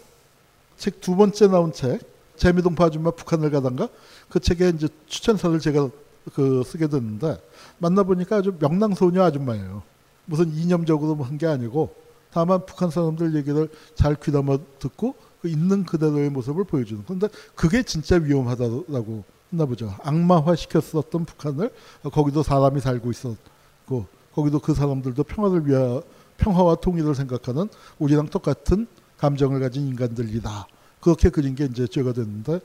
[0.78, 2.02] 책 두 번째 나온 책
[2.36, 3.88] 재미동파 아줌마 북한을 가단가
[4.28, 5.88] 그 책에 이제 추천서를 제가
[6.34, 7.38] 그 쓰게 됐는데
[7.78, 9.84] 만나보니까 아주 명랑소녀 아줌마예요.
[10.26, 11.93] 무슨 이념적으로 한 게 아니고
[12.32, 17.04] 다만 북한 사람들 얘기를 잘 귀담아 듣고 그 있는 그대로의 모습을 보여주는.
[17.06, 19.93] 그런데 그게 진짜 위험하다고 했나 보죠.
[20.02, 21.71] 악마화 시켰었던 북한을
[22.12, 26.02] 거기도 사람이 살고 있었고 거기도 그 사람들도 평화를 위하
[26.38, 30.67] 평화와 통일을 생각하는 우리랑 똑같은 감정을 가진 인간들이다.
[31.02, 32.60] 그렇게 그린 게 이제 죄가 됐는데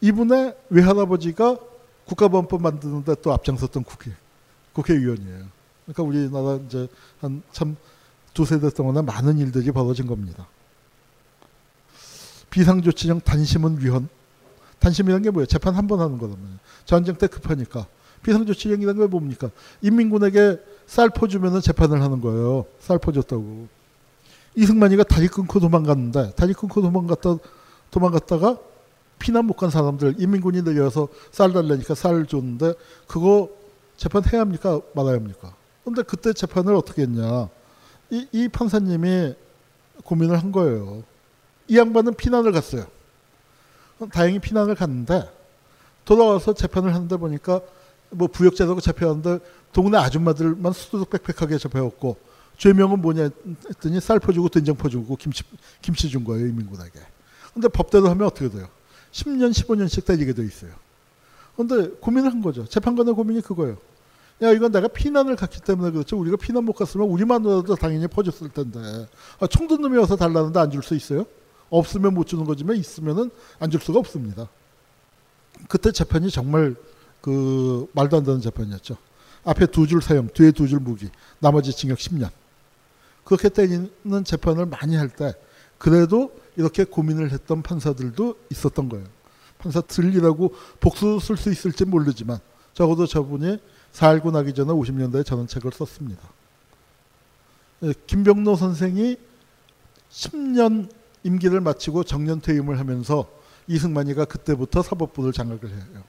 [0.00, 1.58] 이분의 외할아버지가
[2.06, 4.12] 국가보안법 만드는데 또 앞장섰던 국회
[4.72, 5.44] 국회의원이에요.
[5.86, 6.88] 그러니까 우리나라 이제
[7.20, 7.76] 한 참
[8.32, 10.46] 두세 대 동안에 많은 일들이 벌어진 겁니다.
[12.50, 14.08] 비상조치령 단심은 위헌.
[14.78, 15.46] 단심이라는 게 뭐예요?
[15.46, 17.86] 재판 한 번 하는 거라면 전쟁 때 급하니까
[18.22, 19.50] 비상조치령이라는 게 뭡니까?
[19.82, 22.66] 인민군에게 쌀 퍼주면은 재판을 하는 거예요.
[22.80, 23.68] 쌀 퍼줬다고.
[24.54, 27.36] 이승만이가 다리 끊고 도망갔는데 다리 끊고 도망갔다
[27.90, 28.58] 도망갔다가
[29.18, 32.74] 피난 못 간 사람들 인민군이 내려와서 쌀 달라니까 쌀 줬는데
[33.06, 33.50] 그거
[33.96, 35.54] 재판해야 합니까 말아야 합니까?
[35.84, 37.48] 근데 그때 재판을 어떻게 했냐?
[38.10, 39.34] 이, 이 판사님이
[40.04, 41.02] 고민을 한 거예요.
[41.68, 42.86] 이 양반은 피난을 갔어요.
[44.12, 45.28] 다행히 피난을 갔는데
[46.06, 47.60] 돌아와서 재판을 하는데 보니까
[48.10, 52.16] 뭐 부역자라고 잡혀왔는데 동네 아줌마들만 수두룩 빽빽하게 잡혀왔고
[52.60, 53.30] 죄명은 뭐냐
[53.70, 55.42] 했더니 쌀 퍼주고 된장 퍼주고 김치
[55.80, 57.00] 김치 준 거예요 이민군에게.
[57.54, 58.68] 근데 법대로 하면 어떻게 돼요?
[59.12, 60.70] 10년 15년씩 때리게 돼 있어요.
[61.56, 62.66] 근데 고민을 한 거죠.
[62.66, 63.78] 재판관의 고민이 그거예요.
[64.42, 66.18] 야 이건 내가 피난을 갔기 때문에 그렇죠.
[66.18, 68.78] 우리가 피난 못 갔으면 우리만으로도 당연히 퍼줬을 텐데
[69.40, 71.24] 아, 총든 놈이 와서 달라는데 안 줄 수 있어요?
[71.70, 74.48] 없으면 못 주는 거지만 있으면은 안 줄 수가 없습니다.
[75.68, 76.74] 그때 재판이 정말
[77.22, 78.96] 그 말도 안 되는 재판이었죠.
[79.44, 82.30] 앞에 두 줄 사형, 뒤에 두 줄 무기, 나머지 징역 10년.
[83.30, 85.34] 그렇게 때리는 재판을 많이 할 때
[85.78, 89.06] 그래도 이렇게 고민을 했던 판사들도 있었던 거예요.
[89.58, 92.38] 판사 들리라고 복수 쓸 수 있을지 모르지만
[92.74, 93.58] 적어도 저분이
[93.92, 96.20] 살고 나기 전에 50년대에 저는 책을 썼습니다.
[97.84, 99.16] 예, 김병노 선생이
[100.10, 100.90] 10년
[101.22, 103.30] 임기를 마치고 정년 퇴임을 하면서
[103.68, 106.02] 이승만이가 그때부터 사법부를 장악을 해요.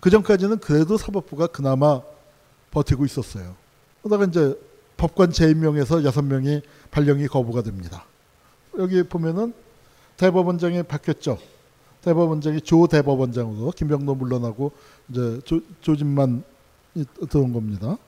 [0.00, 2.00] 그 전까지는 그래도 사법부가 그나마
[2.72, 3.54] 버티고 있었어요.
[4.02, 4.58] 그러다가 이제
[4.96, 8.04] 법관 재임명에서 여섯 명이 발령이 거부가 됩니다.
[8.78, 9.52] 여기 보면은
[10.16, 11.38] 대법원장이 바뀌었죠.
[12.02, 14.72] 대법원장이 조 대법원장으로 김병노 물러나고
[15.08, 16.44] 이제 조, 조진만
[17.28, 17.98] 들어온 겁니다.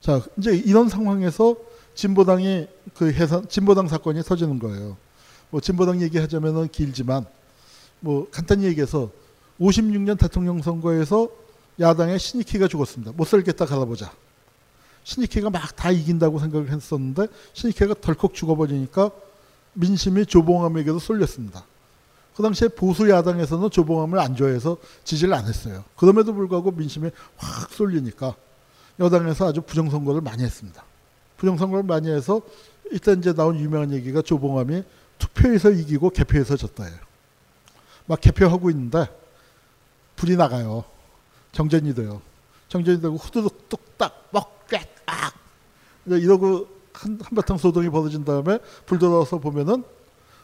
[0.00, 1.56] 자, 이제 이런 상황에서
[1.94, 4.96] 진보당이 그 해산 진보당 사건이 터지는 거예요.
[5.50, 7.24] 뭐 진보당 얘기하자면은 길지만
[8.00, 9.10] 뭐 간단히 얘기해서
[9.60, 11.30] 56년 대통령 선거에서
[11.80, 13.12] 야당의 신익희가 죽었습니다.
[13.16, 14.12] 못 살겠다 갈아보자.
[15.06, 19.10] 신익희가 막 다 이긴다고 생각을 했었는데 신익희가 덜컥 죽어버리니까
[19.74, 21.64] 민심이 조봉암에게도 쏠렸습니다.
[22.34, 25.84] 그 당시에 보수 야당에서는 조봉암을 안 좋아해서 지지를 안 했어요.
[25.96, 28.34] 그럼에도 불구하고 민심이 확 쏠리니까
[28.98, 30.82] 여당에서 아주 부정선거를 많이 했습니다.
[31.36, 32.42] 부정선거를 많이 해서
[32.90, 34.82] 이때 이제 나온 유명한 얘기가 조봉암이
[35.18, 36.96] 투표에서 이기고 개표에서 졌다예요.
[38.06, 39.06] 막 개표하고 있는데
[40.16, 40.84] 불이 나가요.
[41.52, 42.20] 정전이 돼요.
[42.68, 44.55] 정전이 되고 후두둑 뚝딱 먹깨
[45.06, 45.34] 악
[46.06, 49.84] 이러고 한, 한바탕 소동이 벌어진 다음에 불 들어와서 보면은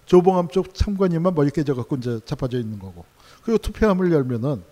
[0.07, 3.05] 조봉암 쪽 참관인만 머리 깨져갖고 이제 자빠져 있는 거고.
[3.45, 4.63] 그리고 투표함을 열면은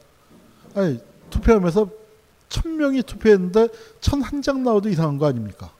[0.74, 0.98] 아니
[1.31, 1.88] 투표함에서
[2.48, 3.68] 천 명이 투표했는데
[4.00, 5.70] 천 한 장 나와도 이상한 거 아닙니까?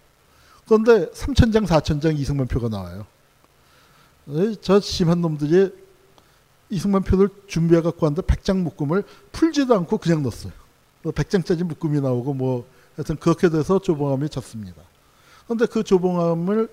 [0.67, 3.07] 그런데 삼천 장, 사천 장 이승만 표가 나와요.
[4.61, 5.73] 저 심한 놈들이
[6.71, 10.53] 이승만 표를 준비해 갖고 왔는데 백장 묶음을 풀지도 않고 그냥 넣었어요.
[11.15, 12.67] 백장짜리 묶음이 나오고 뭐
[13.01, 14.83] 하여튼 그렇게 돼서 조봉암이 졌습니다.
[15.47, 16.69] 그런데 그 조봉암을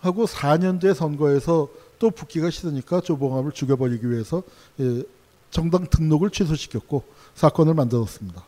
[0.00, 4.42] 하고 4년 뒤에 선거에서 또 붙기가 싫으니까 조봉암을 죽여버리기 위해서
[4.80, 5.02] 예,
[5.50, 8.42] 정당 등록을 취소시켰고 사건을 만들었습니다.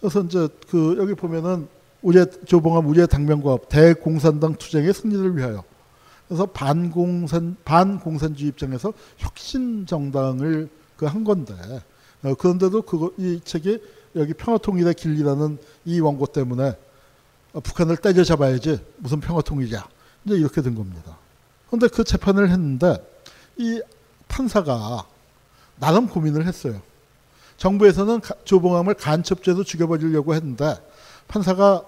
[0.00, 1.68] 그래서 이제 그 여기 보면은
[2.02, 5.62] 우리의 조봉암 우리의 당명과업 대공산당 투쟁의 승리를 위하여
[6.26, 11.54] 그래서 반공산 반공산주의 입장에서 혁신 정당을 그 한 건데
[12.24, 13.80] 어, 그런데도 그거 이 책이
[14.16, 16.76] 여기 평화통일의 길이라는 이 원고 때문에
[17.52, 19.86] 어, 북한을 때려잡아야지 무슨 평화통일이야
[20.24, 21.16] 이제 이렇게 된 겁니다.
[21.68, 22.96] 그런데 그 재판을 했는데
[23.56, 23.80] 이
[24.28, 25.06] 판사가
[25.78, 26.80] 나름 고민을 했어요.
[27.58, 30.76] 정부에서는 가- 조봉암을 간첩죄로 죽여버리려고 했는데
[31.28, 31.84] 판사가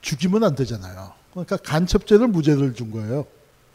[0.00, 1.12] 죽이면 안 되잖아요.
[1.30, 3.26] 그러니까 간첩죄를 무죄를 준 거예요.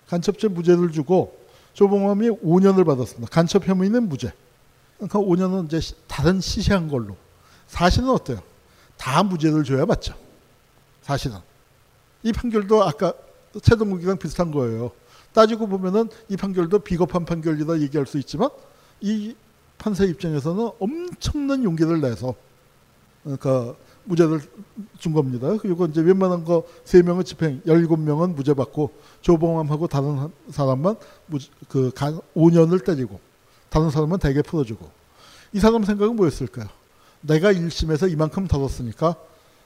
[0.07, 1.37] 간첩죄 무죄를 주고
[1.73, 3.29] 조봉암이 5년을 받았습니다.
[3.29, 4.31] 간첩 혐의는 무죄.
[4.97, 7.15] 그러니까 5년은 이제 시- 다른 시시한 걸로.
[7.67, 8.39] 사실은 어때요?
[8.97, 10.15] 다 무죄를 줘야 맞죠.
[11.01, 11.37] 사실은.
[12.23, 13.13] 이 판결도 아까
[13.61, 14.91] 최동국이랑 비슷한 거예요.
[15.33, 18.49] 따지고 보면은 이 판결도 비겁한 판결이다 얘기할 수 있지만
[19.01, 19.35] 이
[19.77, 22.33] 판사 입장에서는 엄청난 용기를 내서
[23.23, 23.75] 그러니까
[24.05, 24.41] 무죄를
[24.97, 25.55] 준 겁니다.
[25.61, 30.95] 그리고 이제 웬만한 거 세 명은 집행, 17명은 무죄 받고 조봉암하고 다른 한 사람만
[31.27, 33.19] 무죄, 그 간, 5년을 때리고
[33.69, 34.89] 다른 사람은 대개 풀어주고
[35.53, 36.67] 이 사람 생각은 뭐였을까요?
[37.27, 39.15] 내가 1심에서 이만큼 다뤘으니까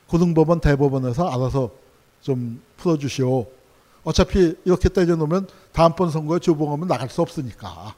[0.07, 1.71] 고등법원 대법원에서 알아서
[2.21, 3.45] 좀 풀어주시오.
[4.03, 7.95] 어차피 이렇게 때려놓으면 다음번 선거에 조봉하면 나갈 수 없으니까.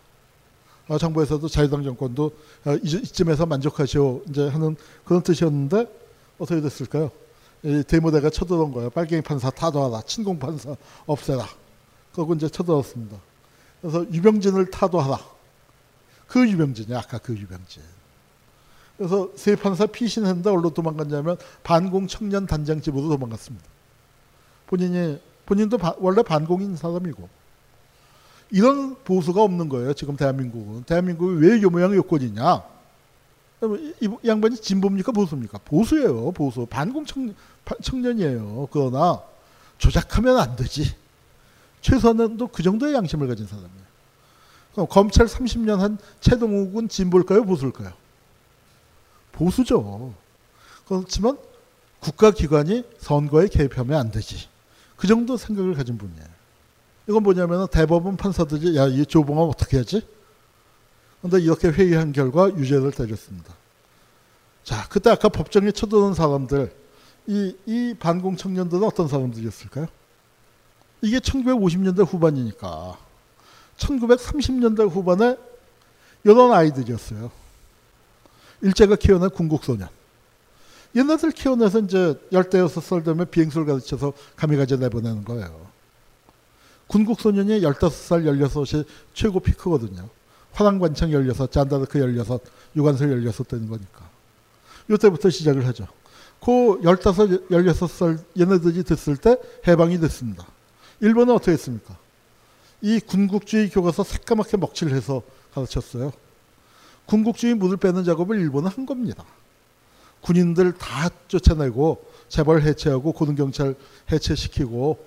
[0.90, 2.32] 어, 정부에서도 자유당 정권도
[2.66, 4.24] 어, 이, 이쯤에서 만족하시오.
[4.30, 5.88] 이제 하는 그런 뜻이었는데
[6.38, 7.10] 어떻게 됐을까요?
[7.64, 8.90] 이 대모대가 쳐들어온 거예요.
[8.90, 10.02] 빨갱이 판사 타도하라.
[10.02, 11.48] 친공 판사 없애라.
[12.12, 13.18] 그러고 이제 쳐들었습니다.
[13.82, 15.20] 그래서 유병진을 타도하라.
[16.28, 17.82] 그 유병진이 아까 그 유병진.
[18.98, 23.66] 그래서 세 판사 피신했는데 어디로 도망갔냐면 반공 청년 단장 집으로 도망갔습니다.
[24.68, 27.28] 본인이 본인도 바- 원래 반공인 사람이고
[28.52, 29.94] 이런 보수가 없는 거예요.
[29.94, 32.64] 지금 대한민국은 대한민국이 왜 요 모양 요건이냐?
[33.64, 35.60] 이, 이 양반이 진보입니까 보수입니까?
[35.66, 36.32] 보수예요.
[36.34, 37.34] 보수 반공 청,
[37.66, 38.68] 파- 청년이에요.
[38.72, 39.22] 그러나
[39.78, 40.94] 조작하면 안 되지.
[41.82, 44.86] 최소한도 그 정도의 양심을 가진 사람이에요.
[44.90, 47.44] 검찰 30년 한 최동욱은 진보일까요?
[47.44, 47.92] 보수일까요?
[49.34, 50.14] 보수죠.
[50.88, 51.38] 그렇지만
[52.00, 54.48] 국가기관이 선거에 개입하면 안 되지.
[54.96, 56.26] 그 정도 생각을 가진 분이에요.
[57.10, 60.08] 이건 뭐냐면 대법원 판사들이 야, 이 조봉암 어떻게 하지?
[61.22, 63.54] 근데 이렇게 회의한 결과 유죄를 때렸습니다.
[64.64, 66.74] 자, 그때 아까 법정에 쳐들어온 사람들,
[67.28, 69.88] 이, 이 반공 청년들은 어떤 사람들이었을까요?
[71.02, 72.98] 이게 1950년대 후반이니까
[73.78, 75.38] 1930년대 후반에
[76.24, 77.43] 이런 아이들이었어요.
[78.64, 79.90] 일제가 키워낸 군국소년.
[80.96, 85.68] 얘네들 키워내서 이제 열대여섯 살 되면 비행수를 가르쳐서 가미가제 내보내는 거예요.
[86.88, 90.10] 군국소년이 열다섯 살 열여섯이 최고 피크거든요.
[90.54, 92.42] 화랑관청 열여섯, 잔다르크 열여섯,
[92.76, 94.10] 유관설 열여섯 되는 거니까.
[94.90, 95.88] 요때부터 시작을 하죠.
[96.40, 100.46] 그 열다섯, 열여섯 살 얘네들이 됐을 때 해방이 됐습니다.
[101.00, 101.98] 일본은 어떻게 했습니까?
[102.82, 105.24] 이 군국주의 교과서 새까맣게 먹칠을 해서
[105.54, 106.12] 가르쳤어요.
[107.06, 109.24] 군국주의 물을 빼는 작업을 일본은 한 겁니다.
[110.22, 113.76] 군인들 다 쫓아내고 재벌 해체하고 고등경찰
[114.12, 114.98] 해체시키고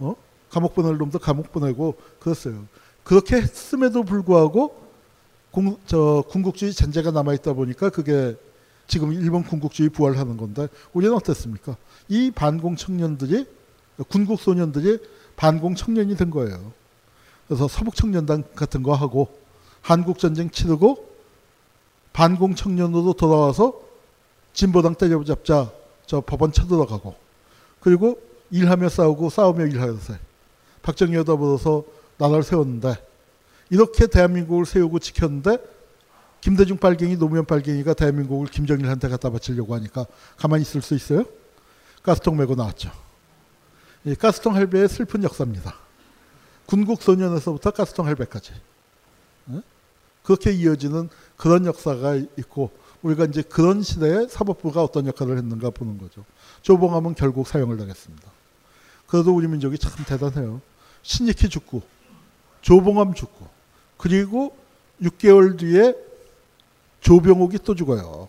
[0.00, 0.14] 어?
[0.50, 2.66] 감옥 보낼 놈도 감옥 보내고 그랬어요.
[3.02, 4.88] 그렇게 했음에도 불구하고
[5.50, 8.36] 공, 저 군국주의 잔재가 남아 있다 보니까 그게
[8.86, 11.76] 지금 일본 군국주의 부활하는 건데 우리는 어땠습니까?
[12.08, 13.46] 이 반공 청년들이
[14.08, 14.98] 군국 소년들이
[15.36, 16.72] 반공 청년이 된 거예요.
[17.46, 19.28] 그래서 서북 청년단 같은 거 하고
[19.80, 21.07] 한국 전쟁 치르고
[22.12, 23.80] 반공 청년으로 돌아와서
[24.52, 25.70] 진보당 때려잡자
[26.06, 27.14] 저 법원 쳐들어가고
[27.80, 30.14] 그리고 일하며 싸우고 싸우며 일하여서
[30.82, 31.84] 박정희와 더불어서
[32.16, 32.96] 나라를 세웠는데
[33.70, 35.58] 이렇게 대한민국을 세우고 지켰는데
[36.40, 41.24] 김대중 빨갱이 노무현 빨갱이가 대한민국을 김정일한테 갖다 바치려고 하니까 가만히 있을 수 있어요?
[42.02, 42.90] 가스통 메고 나왔죠.
[44.04, 45.74] 이 가스통 할배의 슬픈 역사입니다.
[46.66, 48.52] 군국 소년에서부터 가스통 할배까지
[49.50, 49.62] 예?
[50.22, 52.70] 그렇게 이어지는 그런 역사가 있고
[53.00, 56.24] 우리가 이제 그런 시대에 사법부가 어떤 역할을 했는가 보는 거죠.
[56.62, 58.30] 조봉암은 결국 사형을 당했습니다.
[59.06, 60.60] 그래도 우리 민족이 참 대단해요.
[61.02, 61.80] 신익희 죽고
[62.60, 63.48] 조봉암 죽고
[63.96, 64.54] 그리고
[65.00, 65.94] 6개월 뒤에
[67.00, 68.28] 조병옥이 또 죽어요.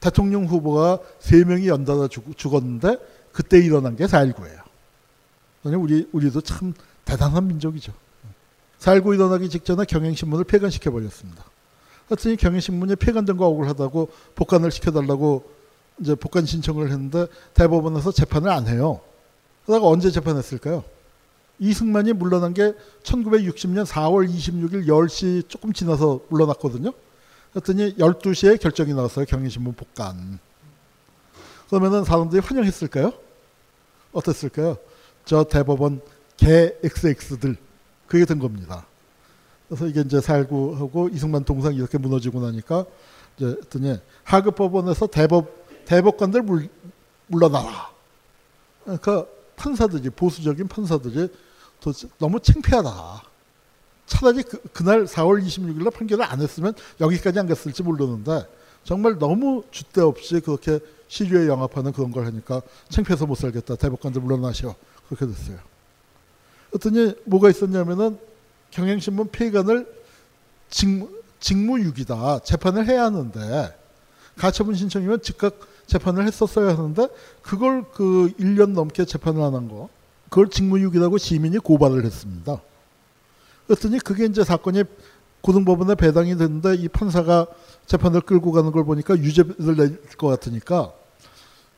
[0.00, 2.98] 대통령 후보가 3명이 연달아 죽, 죽었는데
[3.32, 4.60] 그때 일어난 게 4.19예요.
[5.78, 7.92] 우리, 우리도 참 대단한 민족이죠.
[8.80, 11.44] 4.19 일어나기 직전에 경향신문을 폐간시켜버렸습니다.
[12.10, 15.48] 하여튼 경향신문이 폐간된 거 억울하다고 복간을 시켜달라고
[16.00, 19.00] 이제 복권 신청을 했는데 대법원에서 재판을 안 해요.
[19.64, 20.82] 그러다가 언제 재판했을까요?
[21.60, 26.92] 이승만이 물러난 게 1960년 4월 26일 10시 조금 지나서 물러났거든요.
[27.52, 29.24] 그랬더니 12시에 결정이 나왔어요.
[29.26, 30.40] 경향신문 복간.
[31.68, 33.12] 그러면은 사람들이 환영했을까요?
[34.12, 34.78] 어땠을까요?
[35.24, 36.00] 저 대법원
[36.36, 37.56] 개 XX들
[38.08, 38.86] 그게 된 겁니다.
[39.70, 42.84] 그래서 이게 이제 살구하고 이승만 동상 이렇게 무너지고 나니까
[43.36, 45.46] 이제 했더니 하급 법원에서 대법
[45.84, 46.68] 대법관들 물,
[47.28, 47.90] 물러나라.
[48.82, 51.28] 그러니까 판사들이 보수적인 판사들이
[52.18, 53.22] 너무 창피하다.
[54.06, 58.44] 차라리 그, 그날 4월 26일 날 판결을 안 했으면 여기까지 안 갔을지 모르는데
[58.82, 63.76] 정말 너무 줏대 없이 그렇게 시류에 영합하는 그런 걸 하니까 창피해서 못 살겠다.
[63.76, 64.74] 대법관들 물러나시오.
[65.06, 65.58] 그렇게 됐어요.
[66.70, 68.18] 그랬더니 뭐가 있었냐면은
[68.70, 69.86] 경향신문 폐간을
[70.70, 71.08] 직무,
[71.40, 72.40] 직무 유기다.
[72.40, 73.76] 재판을 해야 하는데
[74.36, 77.08] 가처분 신청이면 즉각 재판을 했었어야 하는데
[77.42, 79.88] 그걸 그 1년 넘게 재판을 안 한 거.
[80.28, 82.60] 그걸 직무유기라고 시민이 고발을 했습니다.
[83.66, 84.84] 그랬더니 그게 이제 사건이
[85.40, 87.46] 고등법원에 배당이 됐는데 이 판사가
[87.86, 90.92] 재판을 끌고 가는 걸 보니까 유죄를 낼 것 같으니까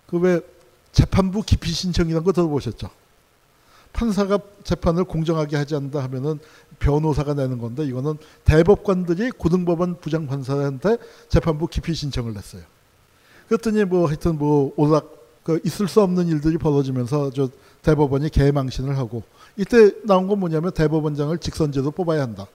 [0.06, 0.40] 그 왜
[0.92, 2.90] 재판부 기피 신청이라는 거 들어보셨죠?
[3.94, 6.38] 판사가 재판을 공정하게 하지 않는다 하면은
[6.82, 12.62] 변호사가 내는 건데 이거는 대법관들이 고등법원 부장판사한테 재판부 기피 신청을 냈어요.
[13.48, 17.48] 그랬더니 뭐 하여튼 뭐 오락 그 있을 수 없는 일들이 벌어지면서 저
[17.82, 19.22] 대법원이 개망신을 하고
[19.56, 22.46] 이때 나온 건 뭐냐면 대법원장을 직선제로 뽑아야 한다.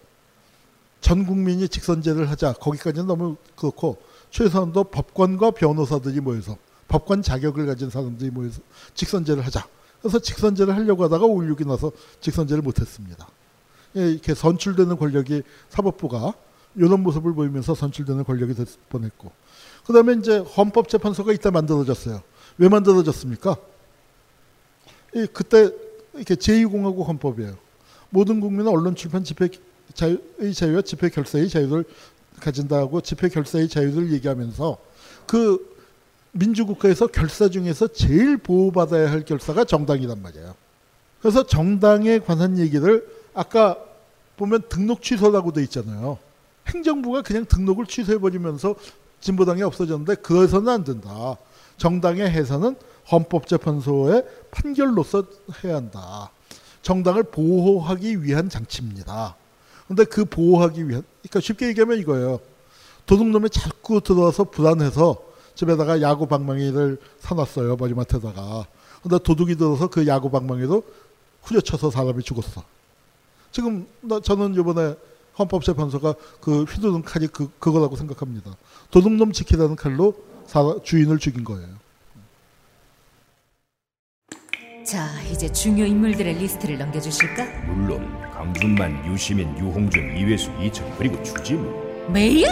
[0.99, 2.53] 전 국민이 직선제를 하자.
[2.53, 3.97] 거기까지는 너무 그렇고
[4.31, 8.61] 최소한도 법관과 변호사들이 모여서 법관 자격을 가진 사람들이 모여서
[8.93, 9.67] 직선제를 하자.
[10.01, 13.27] 그래서 직선제를 하려고 하다가 5.16이 나서 직선제를 못했습니다.
[13.97, 16.33] 예, 이렇게 선출되는 권력이 사법부가
[16.75, 19.31] 이런 모습을 보이면서 선출되는 권력이 될 뻔했고
[19.85, 22.21] 그 다음에 이제 헌법재판소가 이때 만들어졌어요.
[22.57, 23.55] 왜 만들어졌습니까?
[25.33, 25.71] 그때
[26.13, 27.57] 이렇게 제2공화국 헌법이에요.
[28.09, 29.49] 모든 국민은 언론 출판 집회
[29.93, 31.85] 자유의 자유와 집회 결사의 자유를
[32.39, 34.77] 가진다고 집회 결사의 자유를 얘기하면서
[35.25, 35.75] 그
[36.31, 40.55] 민주국가에서 결사 중에서 제일 보호받아야 할 결사가 정당이란 말이에요.
[41.21, 43.77] 그래서 정당에 관한 얘기를 아까
[44.37, 46.17] 보면 등록 취소라고 돼 있잖아요.
[46.67, 48.75] 행정부가 그냥 등록을 취소해버리면서
[49.19, 51.37] 진보당이 없어졌는데 그래서는 안 된다.
[51.77, 52.75] 정당의 해산은
[53.11, 55.23] 헌법재판소의 판결로서
[55.63, 56.29] 해야 한다.
[56.81, 59.35] 정당을 보호하기 위한 장치입니다.
[59.87, 62.39] 근데 그 보호하기 위한, 그러니까 쉽게 얘기하면 이거예요.
[63.05, 65.17] 도둑놈이 자꾸 들어와서 불안해서
[65.55, 67.77] 집에다가 야구 방망이를 사놨어요.
[67.77, 68.67] 머리맡에다가.
[69.01, 70.83] 근데 도둑이 들어서 그 야구 방망이도
[71.43, 72.63] 후려쳐서 사람이 죽었어.
[73.51, 73.87] 지금
[74.23, 74.95] 저는 이번에
[75.39, 78.55] 헌법재판소가 그 휘두른 칼이 그, 그거라고 생각합니다.
[78.91, 80.13] 도둑놈 지키라는 칼로
[80.83, 81.67] 주인을 죽인 거예요.
[84.85, 87.43] 자, 이제 중요 인물들의 리스트를 넘겨주실까?
[87.65, 91.87] 물론 강준만, 유시민, 유홍준, 이회수, 이철 그리고 주지무.
[92.09, 92.47] 메일?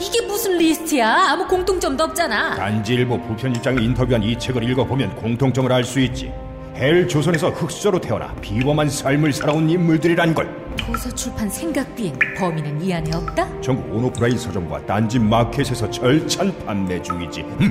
[0.00, 1.32] 이게 무슨 리스트야?
[1.32, 2.54] 아무 공통점도 없잖아.
[2.54, 6.32] 딴지일보 부편집장이 인터뷰한 이 책을 읽어보면 공통점을 알 수 있지.
[6.74, 10.64] 헬 조선에서 흙수저로 태어나 비범한 삶을 살아온 인물들이란 걸.
[10.76, 13.60] 도서 출판 생각 비행 범인은 이 안에 없다?
[13.60, 17.44] 전국 온오프라인 서점과 딴지 마켓에서 절찬 판매 중이지.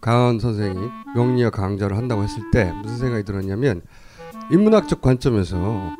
[0.00, 3.82] 강헌 선생이 명리학 강좌를 한다고 했을 때 무슨 생각이 들었냐면
[4.52, 5.96] 인문학적 관점에서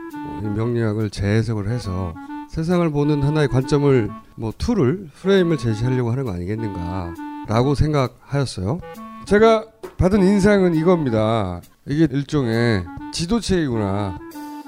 [0.55, 2.15] 명리학을 재해석을 해서
[2.49, 8.79] 세상을 보는 하나의 관점을 뭐 tool을 프레임을 제시하려고 하는 거 아니겠는가라고 생각하였어요.
[9.27, 9.65] 제가
[9.99, 11.61] 받은 인상은 이겁니다.
[11.85, 14.19] 이게 일종의 지도책이구나.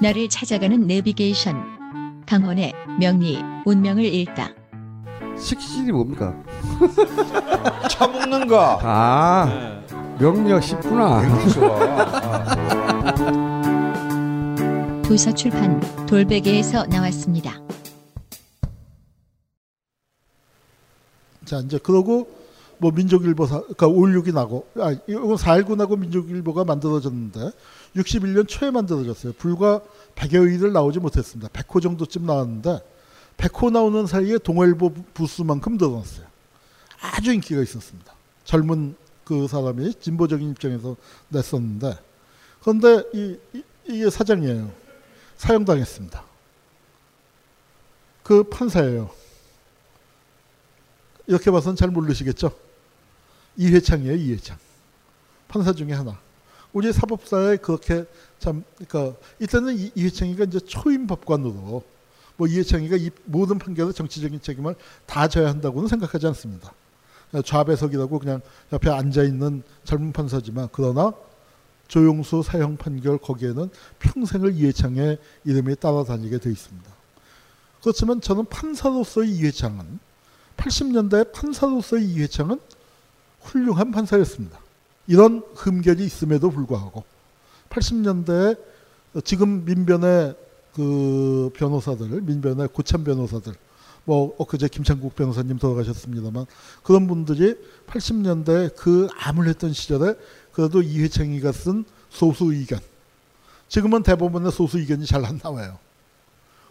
[0.02, 2.24] 나를 찾아가는 내비게이션.
[2.26, 4.50] 강헌의 명리 운명을 읽다.
[5.38, 6.34] 식신이 뭡니까?
[7.88, 8.80] 처먹는 거.
[8.82, 9.96] 아 네.
[10.18, 11.22] 명리학 쉽구나.
[15.04, 17.52] 도서 출판 돌베개에서 나왔습니다.
[21.44, 22.37] 자 이제 그러고
[22.78, 27.50] 뭐 민족일보 사, 그러니까 5.16이 나고 아 이건 4.19 나고 민족일보가 만들어졌는데
[27.96, 29.32] 61년 초에 만들어졌어요.
[29.34, 29.80] 불과
[30.14, 31.48] 100여 일을 나오지 못했습니다.
[31.48, 32.80] 100호 정도쯤 나왔는데
[33.36, 36.26] 100호 나오는 사이에 동아일보 부수만큼 늘어났어요.
[37.00, 38.12] 아주 인기가 있었습니다.
[38.44, 40.96] 젊은 그 사람이 진보적인 입장에서
[41.28, 41.98] 냈었는데
[42.60, 44.70] 그런데 이, 이, 이게 사장이에요.
[45.36, 46.24] 사형당했습니다.
[48.22, 49.10] 그 판사예요.
[51.26, 52.67] 이렇게 봐서는 잘 모르시겠죠?
[53.58, 54.56] 이회창이에요, 이회창.
[55.48, 56.18] 판사 중에 하나.
[56.72, 58.04] 우리 사법사에 그렇게
[58.38, 61.82] 참, 그러니까 이때는 이, 이회창이가 이제 초임 법관으로
[62.36, 66.72] 뭐 이회창이가 이 모든 판결의 정치적인 책임을 다 져야 한다고는 생각하지 않습니다.
[67.44, 68.40] 좌배석이라고 그냥
[68.72, 71.12] 옆에 앉아 있는 젊은 판사지만 그러나
[71.88, 76.88] 조용수 사형 판결 거기에는 평생을 이해창의 이름이 따라다니게 돼 있습니다.
[77.82, 79.98] 그렇지만 저는 판사로서의 이해창은
[80.56, 82.60] 80년대 판사로서의 이해창은
[83.42, 84.58] 훌륭한 판사였습니다.
[85.06, 87.04] 이런 흠결이 있음에도 불구하고
[87.70, 88.58] 80년대에
[89.24, 90.36] 지금 민변의
[90.74, 93.54] 그 변호사들, 민변의 고참 변호사들,
[94.04, 96.46] 뭐 엊그제 김창국 변호사님 돌아가셨습니다만
[96.82, 100.14] 그런 분들이 80년대 그 암울했던 시절에
[100.52, 102.78] 그래도 이회창이가 쓴 소수 의견.
[103.68, 105.78] 지금은 대법원의 소수 의견이 잘 안 나와요.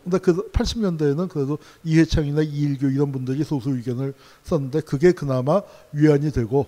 [0.07, 6.65] 근데 그 80년대에는 그래도 이해창이나 이일교 이런 분들이 소수 의견을 썼는데 그게 그나마 위안이 되고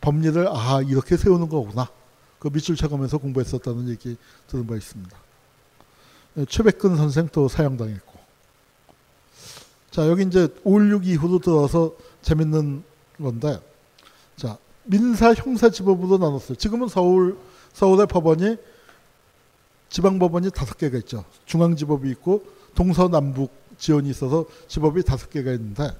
[0.00, 1.88] 법리를 아 이렇게 세우는 거구나.
[2.40, 4.16] 그 밑줄 쳐가면서 공부했었다는 얘기
[4.48, 5.16] 들은 바 있습니다.
[6.38, 8.12] 예, 최백근 선생 또 사형당했고.
[9.92, 12.82] 자 여기 이제 5.16 이후로 들어서 재밌는
[13.18, 13.60] 건데
[14.34, 16.56] 자 민사 형사 지법으로 나눴어요.
[16.56, 17.38] 지금은 서울
[17.74, 18.56] 서울의 법원이
[19.88, 21.24] 지방법원이 다섯 개가 있죠.
[21.46, 22.42] 중앙지법이 있고
[22.74, 25.90] 동서남북 지원이 있어서 지법이 다섯 개가 있는데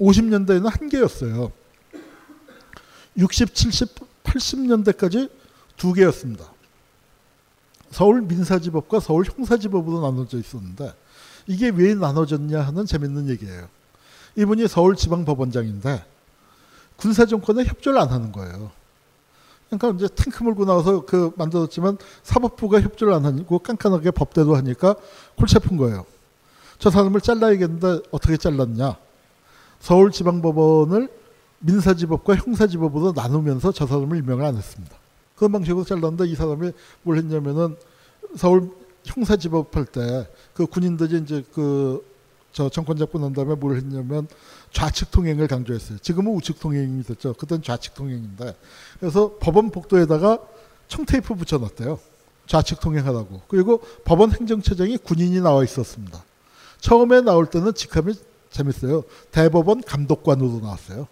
[0.00, 1.52] 50년대에는 한 개였어요.
[3.16, 3.94] 60, 70,
[4.24, 5.30] 80년대까지
[5.76, 6.52] 두 개였습니다.
[7.90, 10.92] 서울 민사지법과 서울 형사지법으로 나눠져 있었는데
[11.46, 13.68] 이게 왜 나눠졌냐 하는 재밌는 얘기예요.
[14.36, 16.04] 이분이 서울지방법원장인데
[16.96, 18.70] 군사정권에 협조를 안 하는 거예요.
[19.68, 24.96] 그러니까 이제 탱크 몰고 나와서 그 만들었지만 사법부가 협조를 안 하고 깐깐하게 법대로 하니까
[25.36, 26.06] 골치 아픈 거예요.
[26.78, 28.96] 저 사람을 잘라야겠는데 어떻게 잘랐냐.
[29.80, 31.08] 서울지방법원을
[31.60, 34.94] 민사지법과 형사지법으로 나누면서 저 사람을 임명을 안 했습니다.
[35.36, 37.76] 그런 방식으로 잘랐는데 이 사람이 뭘 했냐면은
[38.36, 38.70] 서울
[39.04, 42.04] 형사지법 할 때 그 군인들이 이제 그
[42.56, 44.26] 저 정권 잡고 난 다음에 뭘 했냐면
[44.72, 45.98] 좌측 통행을 강조했어요.
[45.98, 47.34] 지금은 우측 통행이 됐죠.
[47.34, 48.56] 그땐 좌측 통행인데
[48.98, 50.38] 그래서 법원 복도에다가
[50.88, 52.00] 청테이프 붙여놨대요.
[52.46, 53.42] 좌측 통행하라고.
[53.48, 56.24] 그리고 법원 행정처장이 군인이 나와 있었습니다.
[56.80, 58.14] 처음에 나올 때는 직함이
[58.48, 59.04] 재밌어요.
[59.32, 61.08] 대법원 감독관으로 나왔어요.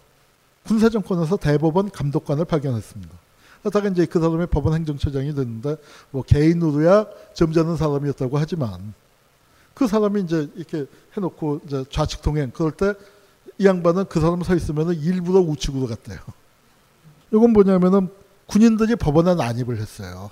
[0.65, 3.13] 군사정권에서 대법원 감독관을 파견했습니다.
[3.61, 5.75] 그러다가 이제 그 사람이 법원 행정처장이 됐는데
[6.09, 8.95] 뭐 개인으로야 점잖은 사람이었다고 하지만
[9.75, 12.93] 그 사람이 이제 이렇게 해놓고 이제 좌측 통행 그럴 때
[13.57, 16.19] 이 양반은 그 사람 서 있으면은 일부러 우측으로 갔대요.
[17.31, 18.09] 이건 뭐냐면은
[18.47, 20.29] 군인들이 법원에 난입을 했어요.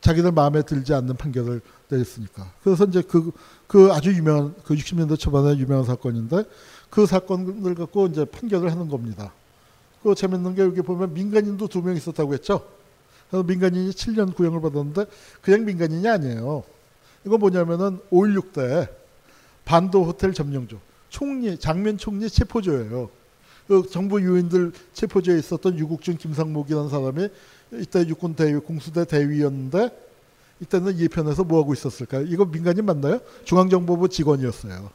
[0.00, 2.52] 자기들 마음에 들지 않는 판결을 내렸으니까.
[2.62, 3.30] 그래서 이제 그,
[3.66, 6.44] 그 아주 유명한, 그 60년대 초반에 유명한 사건인데
[6.90, 9.32] 그 사건을 갖고 이제 판결을 하는 겁니다.
[10.02, 12.66] 그 재밌는 게 여기 보면 민간인도 두 명 있었다고 했죠.
[13.30, 15.06] 그래서 민간인이 7년 구형을 받았는데
[15.40, 16.64] 그냥 민간인이 아니에요.
[17.24, 18.88] 이건 뭐냐면은 5.16때
[19.64, 20.78] 반도 호텔 점령조.
[21.08, 23.08] 총리, 장면 총리 체포조예요.
[23.66, 27.28] 그 정부 유인들 체포조에 있었던 유국준 김상목이라는 사람이
[27.72, 29.88] 이때 육군 대위, 공수대 대위였는데
[30.60, 32.26] 이때는 예편에서 뭐 하고 있었을까요?
[32.26, 33.20] 이거 민간인 맞나요?
[33.44, 34.90] 중앙정보부 직원이었어요.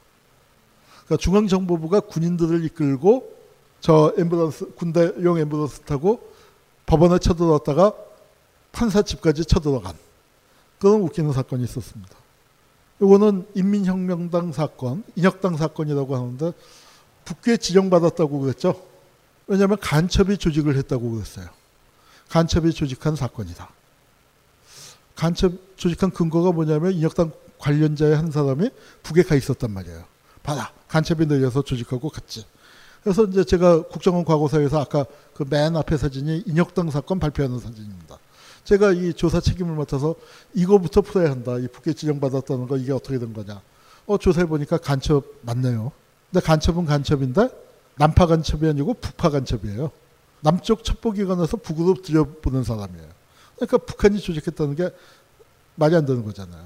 [1.05, 3.33] 그러니까 중앙정보부가 군인들을 이끌고
[3.79, 6.21] 저 엠브런스 군대용 엠브런스 타고
[6.85, 7.93] 법원에 쳐들어왔다가
[8.71, 9.95] 판사 집까지 쳐들어간
[10.79, 12.18] 그런 웃기는 사건이 있었습니다.
[13.01, 16.51] 이거는 인민혁명당 사건, 인혁당 사건이라고 하는데
[17.25, 18.81] 북괴 지정받았다고 그랬죠.
[19.47, 21.47] 왜냐하면 간첩이 조직을 했다고 그랬어요.
[22.29, 23.69] 간첩이 조직한 사건이다.
[25.15, 28.69] 간첩 조직한 근거가 뭐냐면 인혁당 관련자의 한 사람이
[29.03, 30.03] 북에 가 있었단 말이에요.
[30.43, 30.71] 봐라.
[30.87, 32.45] 간첩이 내려서 조직하고 갔지.
[33.03, 38.17] 그래서 이제 제가 국정원 과거사에서 아까 그 맨 앞에 사진이 인혁당 사건 발표하는 사진입니다.
[38.69, 40.13] 제가 이 조사 책임을 맡아서
[40.53, 41.57] 이거부터 풀어야 한다.
[41.57, 43.63] 이 북에 지정받았다는 거 이게 어떻게 된 거냐.
[44.05, 45.91] 어, 조사해 보니까 간첩 맞네요.
[46.29, 47.49] 근데 간첩은 간첩인데
[47.95, 49.89] 남파 간첩이 아니고 북파 간첩이에요.
[50.41, 53.07] 남쪽 첩보기관에서 북으로 들여보는 사람이에요.
[53.55, 54.91] 그러니까 북한이 조직했다는 게
[55.73, 56.63] 말이 안 되는 거잖아요.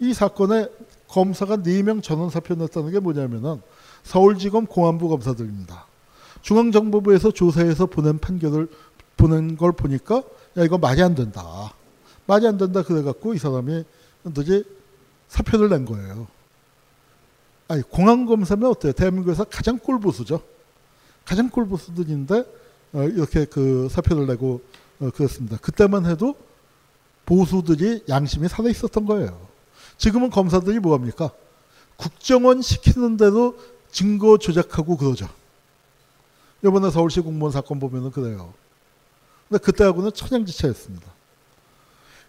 [0.00, 0.68] 이 사건에
[1.06, 3.62] 검사가 4명 전원 사표 냈다는 게 뭐냐면은
[4.02, 5.86] 서울지검 공안부 검사들입니다.
[6.42, 8.68] 중앙정보부에서 조사해서 보낸 판결을
[9.16, 10.24] 보낸 걸 보니까
[10.56, 11.72] 야 이거 말이 안 된다.
[12.26, 13.84] 말이 안 된다 그래갖고 이 사람이
[14.34, 14.64] 도저히
[15.28, 16.26] 사표를 낸 거예요.
[17.68, 18.92] 아니 공안검사면 어때요?
[18.92, 20.40] 대한민국에서 가장 꼴보수죠.
[21.24, 22.44] 가장 꼴보수들인데
[22.92, 24.62] 어, 이렇게 그 사표를 내고
[25.00, 25.58] 어, 그랬습니다.
[25.58, 26.36] 그때만 해도
[27.26, 29.46] 보수들이 양심이 살아 있었던 거예요.
[29.98, 31.30] 지금은 검사들이 뭐합니까?
[31.96, 33.58] 국정원 시키는 대로
[33.90, 35.28] 증거 조작하고 그러죠.
[36.64, 38.54] 이번에 서울시 공무원 사건 보면은 그래요.
[39.48, 41.06] 근데 그때하고는 천양지차였습니다.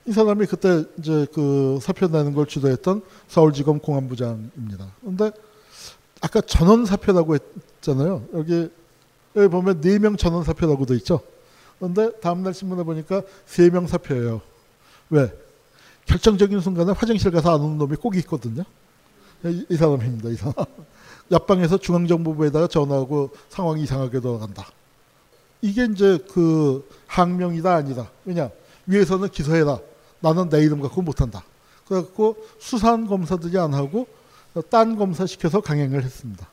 [0.05, 4.87] 이 사람이 그때 이제 그 사표 내는 걸 주도했던 서울지검 공안부장입니다.
[5.03, 5.31] 근데
[6.21, 8.23] 아까 전원 사표라고 했잖아요.
[8.33, 8.69] 여기
[9.35, 11.19] 여기 보면 네명 전원 사표라고 돼 있죠.
[11.77, 14.41] 그런데 다음날 신문에 보니까 세명 사표예요.
[15.09, 15.31] 왜?
[16.05, 18.63] 결정적인 순간에 화장실 가서 안 오는 놈이 꼭 있거든요.
[19.45, 20.29] 이, 이 사람입니다.
[20.29, 20.53] 이 사람.
[21.31, 24.67] 옆방에서 중앙정보부에다가 전화하고 상황이 이상하게 돌아간다.
[25.61, 28.09] 이게 이제 그 항명이다 아니다.
[28.25, 28.49] 왜냐
[28.85, 29.79] 위에서는 기소해라.
[30.19, 31.43] 나는 내 이름 갖고 못한다.
[31.87, 34.07] 그래갖고 수사한 검사들이 안 하고
[34.69, 36.47] 딴 검사 시켜서 강행을 했습니다.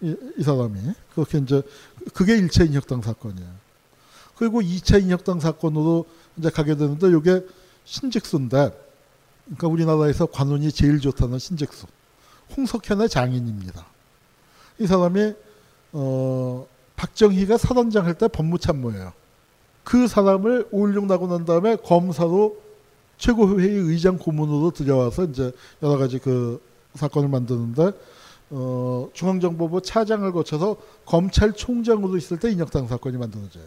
[0.00, 0.78] 이, 이 사람이
[1.14, 1.62] 그렇게 이제
[2.14, 3.50] 그게 1차 인혁당 사건이에요.
[4.36, 6.06] 그리고 2차 인혁당 사건으로
[6.36, 7.46] 이제 가게 되는데 이게
[7.84, 8.72] 신직수인데
[9.44, 11.86] 그러니까 우리나라에서 관운이 제일 좋다는 신직수
[12.56, 13.86] 홍석현의 장인입니다.
[14.78, 15.34] 이 사람이
[15.92, 16.66] 어,
[17.02, 19.12] 박정희가 사단장 할 때 법무참모예요.
[19.82, 22.56] 그 사람을 5.16 나고 난 다음에 검사로
[23.18, 26.62] 최고회의 의장 고문으로 들여와서 이제 여러 가지 그
[26.94, 27.92] 사건을 만드는데
[28.50, 30.76] 어, 중앙정보부 차장을 거쳐서
[31.06, 33.64] 검찰총장으로 있을 때 인혁당 사건이 만들어져요.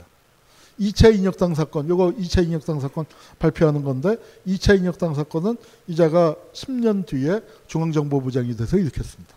[0.79, 3.05] 2차 인혁당 사건, 요거 2차 인혁당 사건
[3.39, 4.17] 발표하는 건데
[4.47, 5.57] 2차 인혁당 사건은
[5.87, 9.35] 이자가 10년 뒤에 중앙정보부장이 돼서 일으켰습니다.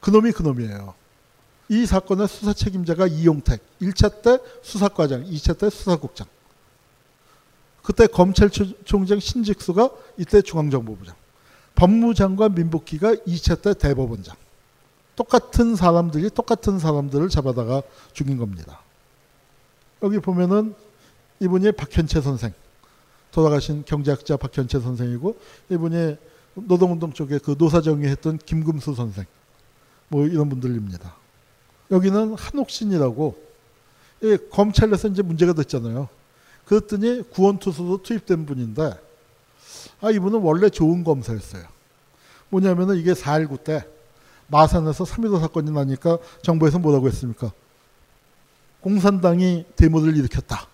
[0.00, 0.94] 그놈이 그놈이에요.
[1.68, 6.26] 이 사건의 수사 책임자가 이용택, 1차 때 수사과장, 2차 때 수사국장.
[7.82, 11.14] 그때 검찰총장 신직수가 이때 중앙정보부장.
[11.74, 14.36] 법무장관 민복기가 2차 때 대법원장.
[15.16, 18.80] 똑같은 사람들이 똑같은 사람들을 잡아다가 죽인 겁니다.
[20.02, 20.74] 여기 보면은
[21.40, 22.52] 이분이 박현채 선생,
[23.30, 25.38] 돌아가신 경제학자 박현채 선생이고
[25.70, 26.16] 이분이
[26.54, 29.24] 노동운동 쪽에 그 노사정의 했던 김금수 선생,
[30.08, 31.23] 뭐 이런 분들입니다.
[31.90, 33.44] 여기는 한옥신이라고
[34.24, 36.08] 예, 검찰에서 이제 문제가 됐잖아요.
[36.64, 38.98] 그랬더니 구원투수로 투입된 분인데
[40.00, 41.64] 아 이분은 원래 좋은 검사였어요.
[42.48, 43.86] 뭐냐면은 이게 4.19 때
[44.46, 47.52] 마산에서 3.15 사건이 나니까 정부에서 뭐라고 했습니까?
[48.80, 50.68] 공산당이 데모를 일으켰다.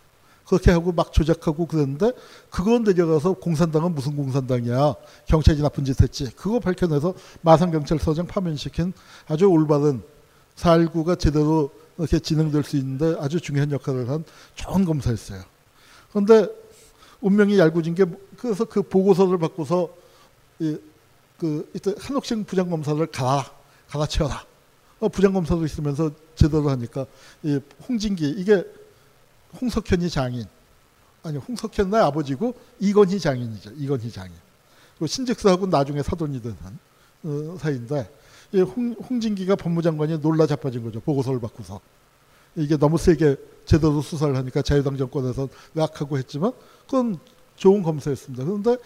[0.47, 2.11] 그렇게 하고 막 조작하고 그랬는데
[2.51, 4.95] 그건 내려가서 공산당은 무슨 공산당이야.
[5.27, 6.29] 경찰이 나쁜 짓 했지.
[6.35, 8.93] 그거 밝혀내서 마산경찰서장 파면시킨
[9.29, 10.03] 아주 올바른
[10.61, 15.43] 4.19가 제대로 이렇게 진행될 수 있는데 아주 중요한 역할을 한 좋은 검사였어요.
[16.11, 16.49] 그런데
[17.21, 18.05] 운명이 얄궂은 게
[18.37, 19.91] 그래서 그 보고서를 받고서
[20.61, 20.77] 이,
[21.39, 23.51] 그 이때 한옥생 부장검사를 가라
[23.89, 24.45] 갈아치워라.
[25.01, 27.07] 어, 부장검사도 있으면서 제대로 하니까
[27.43, 27.59] 이
[27.89, 28.65] 홍진기 이게
[29.61, 30.45] 홍석현이 장인
[31.23, 33.73] 아니 홍석현 의 아버지고 이건희 장인이죠.
[33.77, 34.33] 이건희 장인.
[34.99, 36.79] 그 신직수하고 나중에 사돈이 된 한,
[37.25, 38.11] 어, 사이인데
[38.55, 41.01] 홍, 홍진기가 법무장관이 놀라 자빠진 거죠.
[41.01, 41.81] 보고서를 받고서.
[42.57, 46.53] 이게 너무 세게 제대로 수사를 하니까 자유당 정권에서 의학하고 했지만
[46.87, 47.19] 그건
[47.57, 48.45] 좋은 검사였습니다.
[48.45, 48.77] 그런데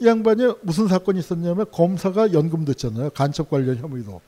[0.00, 3.10] 이 양반이 무슨 사건이 있었냐면 검사가 연금됐잖아요.
[3.10, 4.20] 간첩 관련 혐의로.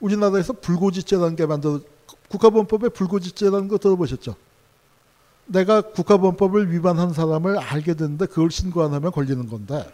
[0.00, 1.80] 우리나라에서 불고지죄라는 게 만들어
[2.28, 4.36] 국가본법에 불고지죄라는 거 들어보셨죠?
[5.46, 9.84] 내가 국가본법을 위반한 사람을 알게 됐는데 그걸 신고 안 하면 걸리는 건데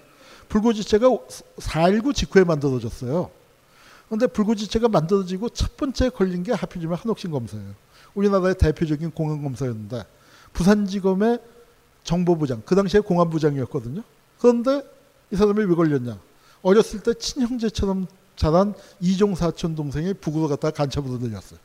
[0.49, 3.31] 불고지죄가 4.19 직후에 만들어졌어요.
[4.15, 7.75] 그런데 불고지죄가 만들어지고 첫 번째 걸린 게 하필이면 한옥신 검사예요.
[8.15, 10.05] 우리나라의 대표적인 공안 검사였는데
[10.53, 11.41] 부산지검의
[12.05, 14.03] 정보부장, 그 당시에 공안부장이었거든요.
[14.39, 14.83] 그런데
[15.33, 16.17] 이 사람이 왜 걸렸냐?
[16.63, 18.07] 어렸을 때 친형제처럼
[18.37, 21.59] 자란 이종 사촌 동생이 북으로 갔다가 간첩으로 들렸어요.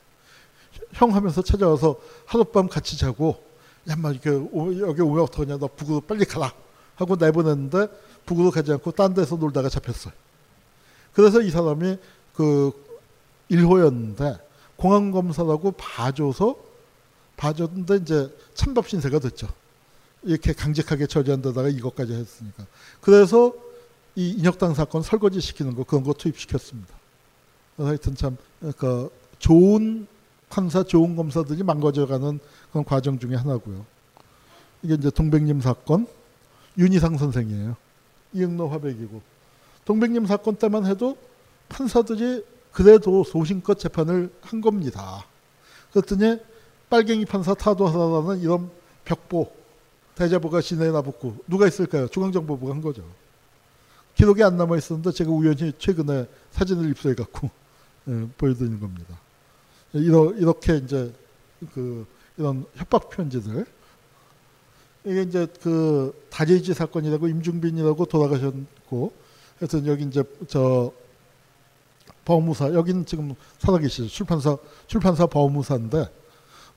[0.94, 3.44] 형 하면서 찾아와서 하룻밤 같이 자고
[3.88, 6.52] 야마 이렇게 여기 오면 어떡하냐 너 북으로 빨리 가라
[6.96, 7.86] 하고 내보냈는데
[8.26, 10.12] 북으로 가지 않고 딴 데서 놀다가 잡혔어요.
[11.12, 11.96] 그래서 이 사람이
[12.34, 12.72] 그
[13.50, 14.40] 1호였는데
[14.76, 16.56] 공안 검사라고 봐줘서
[17.36, 19.48] 봐줬는데 이제 찬밥 신세가 됐죠.
[20.22, 22.66] 이렇게 강직하게 처리한 데다가 이것까지 했으니까.
[23.00, 23.54] 그래서
[24.14, 26.94] 이 인혁당 사건 설거지 시키는 거 그런 거 투입시켰습니다.
[27.78, 29.08] 하여튼 참 그러니까
[29.38, 30.06] 좋은
[30.50, 32.38] 판사, 좋은 검사들이 망가져가는
[32.70, 33.86] 그런 과정 중에 하나고요.
[34.82, 36.06] 이게 이제 동백님 사건
[36.76, 37.76] 윤희상 선생이에요.
[38.32, 39.22] 이응노 화백이고
[39.84, 41.16] 동백님 사건 때만 해도
[41.70, 45.24] 판사들이 그래도 소신껏 재판을 한 겁니다.
[45.92, 46.38] 그랬더니
[46.90, 48.70] 빨갱이 판사 타도하라는 이런
[49.04, 49.50] 벽보
[50.14, 52.08] 대자보가 시내에 나붙고 누가 있을까요?
[52.08, 53.02] 중앙정보부가 한 거죠.
[54.14, 57.48] 기록이 안 남아 있었는데 제가 우연히 최근에 사진을 입수해 갖고
[58.08, 59.18] 예, 보여드리는 겁니다.
[59.92, 61.12] 이러, 이렇게 이제
[61.72, 62.06] 그
[62.36, 63.66] 이런 협박 편지들
[65.04, 69.12] 이게 이제 그 다재지 사건이라고 임중빈이라고 돌아가셨고
[69.58, 70.92] 하여튼 여기 이제 저
[72.30, 74.56] 법무사 여기는 지금 살아계시죠 출판사
[74.86, 76.08] 출판사 법무사인데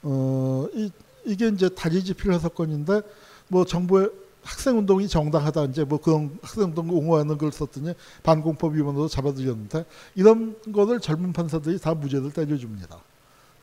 [0.02, 0.90] 어 이,
[1.26, 3.02] 이게 이제 다재지 필요 사건인데
[3.50, 4.10] 뭐 정부의
[4.42, 7.94] 학생 운동이 정당하다 이제 뭐 그런 학생 운동 옹호하는 걸 썼더니
[8.24, 9.86] 반공법 위반으로 잡아들였는데
[10.16, 13.00] 이런 거를 젊은 판사들이 다 무죄를 때려줍니다.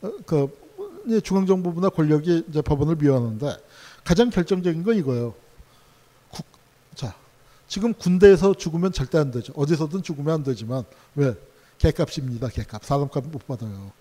[0.01, 0.49] 어, 그
[1.23, 3.57] 중앙정부부나 권력이 이제 법원을 미워하는데
[4.03, 5.33] 가장 결정적인 건 이거예요.
[6.31, 6.45] 국,
[6.95, 7.13] 자,
[7.67, 9.53] 지금 군대에서 죽으면 절대 안 되죠.
[9.55, 10.85] 어디서든 죽으면 안 되지만
[11.15, 11.35] 왜?
[11.81, 12.47] 개값입니다.
[12.49, 12.85] 개값.
[12.85, 13.91] 사람값 못 받아요.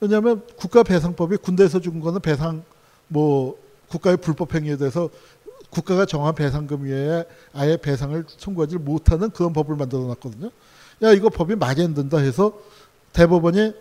[0.00, 2.64] 왜냐하면 국가배상법이 군대에서 죽은 거는 배상
[3.06, 3.56] 뭐
[3.88, 5.08] 국가의 불법 행위에 대해서
[5.70, 10.50] 국가가 정한 배상금 외에 아예 배상을 청구하지 못하는 그런 법을 만들어 놨거든요.
[11.02, 12.58] 야 이거 법이 말이 안 된다 해서
[13.12, 13.72] 대법원이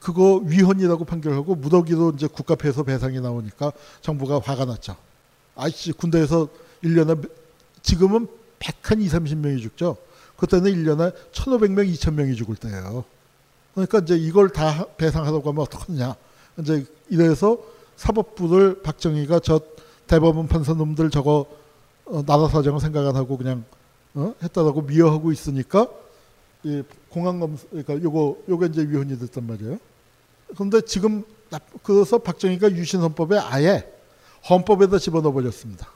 [0.00, 3.72] 그거 위헌이라고 판결하고 무더기로 이제 국가폐소 배상이 나오니까
[4.02, 4.94] 정부가 화가 났죠.
[5.56, 6.48] 아이씨 군대에서
[6.84, 7.28] 1년에
[7.82, 8.28] 지금은
[8.58, 9.96] 100한 2, 30명이 죽죠.
[10.38, 13.04] 그때는 1년에 1,500명, 2,000명이 죽을 때예요.
[13.74, 16.16] 그러니까 이제 이걸 다 배상하라고 하면 어떡하냐.
[16.60, 17.58] 이제 이래서
[17.96, 19.60] 사법부를 박정희가 저
[20.06, 21.46] 대법원 판사 놈들 저거
[22.06, 23.64] 어, 나라 사정을 생각 안 하고 그냥
[24.14, 24.34] 어?
[24.42, 25.88] 했다라고 미워하고 있으니까
[26.62, 29.78] 이 공항검 그러니까 요거 요게 이제 위헌이 됐단 말이에요.
[30.54, 31.24] 그런데 지금
[31.82, 33.92] 그래서 박정희가 유신 헌법에 아예
[34.48, 35.88] 헌법에다 집어넣어 버렸습니다.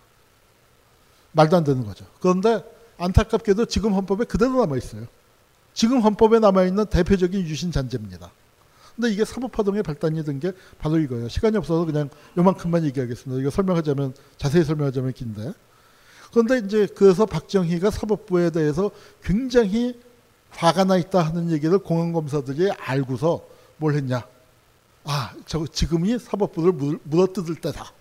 [1.33, 2.05] 말도 안 되는 거죠.
[2.21, 2.63] 그런데
[3.05, 5.07] 안타깝게도 지금 헌법에 그대로 남아 있어요.
[5.75, 8.31] 지금 헌법에 남아 있는 대표적인 유신 잔재입니다.
[8.95, 11.29] 근데 이게 사법화동의 발단이 된 게 바로 이거예요.
[11.29, 13.41] 시간이 없어서 그냥 요만큼만 얘기하겠습니다.
[13.41, 15.53] 이거 설명하자면 자세히 설명하자면 긴데.
[16.31, 18.91] 그런데 이제 그래서 박정희가 사법부에 대해서
[19.23, 20.01] 굉장히
[20.51, 23.43] 화가 나 있다 하는 얘기를 공안 검사들이 알고서
[23.79, 24.27] 뭘 했냐.
[25.05, 27.93] 아, 저 지금이 사법부를 물어뜯을 때다.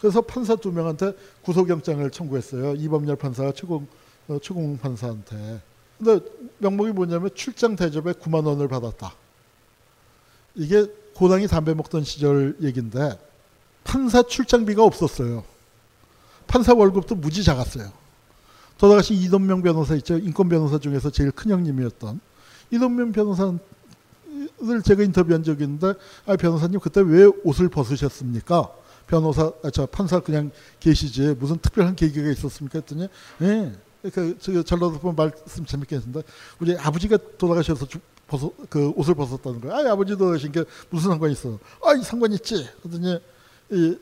[0.00, 2.74] 그래서 판사 두 명한테 구속영장을 청구했어요.
[2.76, 3.86] 이범열 판사가 최고,
[4.30, 5.60] 어, 최공 판사한테.
[5.98, 6.24] 근데
[6.58, 9.12] 명목이 뭐냐면 출장 대접에 9만 원을 받았다.
[10.54, 13.18] 이게 고당이 담배 먹던 시절 얘긴데
[13.82, 15.44] 판사 출장비가 없었어요.
[16.46, 17.92] 판사 월급도 무지 작았어요.
[18.78, 20.16] 돌아가신 이동명 변호사 있죠.
[20.16, 22.20] 인권 변호사 중에서 제일 큰 형님이었던
[22.70, 23.58] 이동명 변호사를
[24.84, 28.70] 제가 인터뷰한 적이 있는데 아 변호사님 그때 왜 옷을 벗으셨습니까?
[29.08, 32.78] 변호사 아, 저 판사 그냥 계시지 무슨 특별한 계기가 있었습니까?
[32.78, 33.08] 했더니
[33.42, 33.72] 예.
[34.02, 36.22] 그 전라도 말씀 재밌게 했는데
[36.58, 37.86] 우리 아버지가 돌아가셔서
[38.26, 39.74] 벗어, 그 옷을 벗었다는 거예요.
[39.76, 41.58] 아, 아버지 돌아가신 게 무슨 상관이 있어?
[41.84, 42.68] 아, 이 상관 있지.
[42.82, 43.20] 그러더니
[43.70, 43.98] 이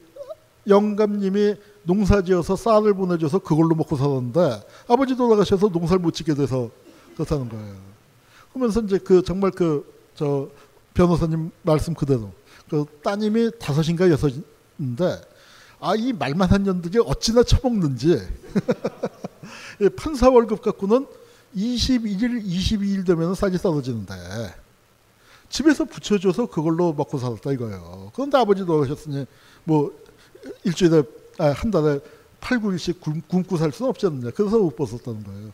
[0.66, 6.70] 영감님이 농사지어서 쌀을 보내줘서 그걸로 먹고 살았는데 아버지 돌아가셔서 농사를 못 짓게 돼서
[7.14, 7.76] 그렇다는 거예요.
[8.52, 10.48] 그러면서 이제 그 정말 그 저
[10.94, 12.32] 변호사님 말씀 그대로
[12.68, 15.20] 그 따님이 다섯인가 여섯인데
[15.78, 18.18] 아 이 말만 한 년들이 어찌나 처먹는지
[19.96, 21.06] 판사 월급 갖고는
[21.56, 24.14] 21일, 22일 되면 쌀이 떨어지는데
[25.48, 28.12] 집에서 붙여줘서 그걸로 먹고 살았다 이거예요.
[28.14, 29.26] 그런데 아버지 돌아가셨으니
[29.64, 29.92] 뭐
[30.64, 31.02] 일주일에
[31.38, 32.00] 아, 한 달에
[32.40, 34.30] 8, 9일씩 굶고 살 수는 없지 않느냐.
[34.30, 35.52] 그래서 못 벗었다는 거예요.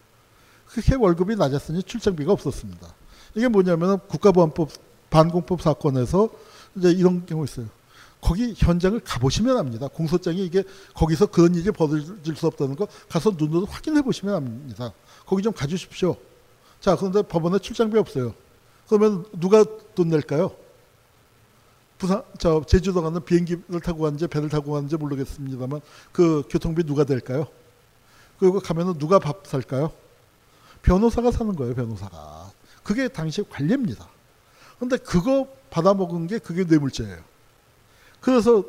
[0.66, 2.94] 그렇게 월급이 낮았으니 출장비가 없었습니다.
[3.34, 4.70] 이게 뭐냐면 국가보안법
[5.10, 6.28] 반공법 사건에서
[6.76, 7.66] 이제 이런 경우 있어요.
[8.24, 9.86] 거기 현장을 가보시면 압니다.
[9.86, 10.64] 공소장이 이게
[10.94, 14.94] 거기서 그런 일이 벌어질 수 없다는 거 가서 눈으로 확인해 보시면 압니다.
[15.26, 16.16] 거기 좀 가주십시오.
[16.80, 18.34] 자, 그런데 법원에 출장비 없어요.
[18.88, 19.62] 그러면 누가
[19.94, 20.56] 돈 낼까요?
[21.98, 27.46] 부산, 저 제주도 가는 비행기를 타고 갔는지 배를 타고 갔는지 모르겠습니다만 그 교통비 누가 낼까요?
[28.38, 29.92] 그리고 가면은 누가 밥 살까요?
[30.80, 32.50] 변호사가 사는 거예요, 변호사가.
[32.82, 34.08] 그게 당시 관례입니다.
[34.78, 37.33] 근데 그거 받아먹은 게 그게 뇌물죄예요.
[38.24, 38.64] 그래서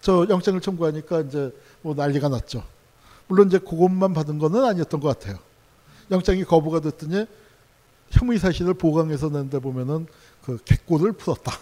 [0.00, 1.52] 저 영장을 청구하니까 이제
[1.82, 2.62] 뭐 난리가 났죠.
[3.26, 5.38] 물론 이제 그것만 받은 거는 아니었던 것 같아요.
[6.10, 7.26] 영장이 거부가 됐더니
[8.10, 10.06] 혐의 사실을 보강해서 낸데 보면은
[10.44, 11.52] 그 객고를 풀었다.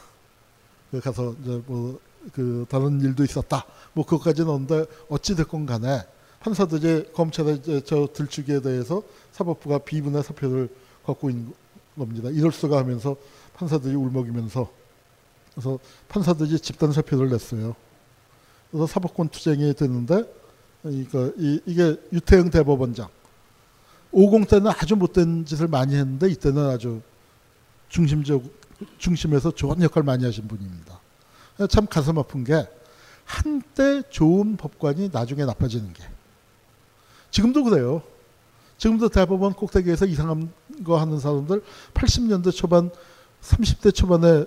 [0.90, 1.98] 그 가서 이제 뭐
[2.32, 3.64] 그 다른 일도 있었다.
[3.92, 6.02] 뭐 그것까지 넣는데 어찌 됐건 간에
[6.40, 10.68] 판사들이 검찰의 저 들추기에 대해서 사법부가 비분의 사표를
[11.04, 11.52] 갖고 있는
[11.96, 12.30] 겁니다.
[12.30, 13.16] 이럴 수가 하면서
[13.54, 14.70] 판사들이 울먹이면서
[15.56, 15.78] 그래서
[16.08, 17.74] 판사들이 집단 사표를 냈어요.
[18.70, 20.24] 그래서 사법권 투쟁이 됐는데
[20.82, 23.08] 그러니까 이, 이게 유태영 대법원장
[24.12, 27.00] 50 때는 아주 못된 짓을 많이 했는데 이때는 아주
[27.88, 28.42] 중심적
[28.98, 31.00] 중심에서 좋은 역할 많이 하신 분입니다.
[31.70, 32.68] 참 가슴 아픈 게
[33.24, 36.04] 한때 좋은 법관이 나중에 나빠지는 게
[37.30, 38.02] 지금도 그래요.
[38.76, 40.52] 지금도 대법원 꼭대기에서 이상한
[40.84, 41.62] 거 하는 사람들
[41.94, 42.90] 80년대 초반
[43.40, 44.44] 30대 초반에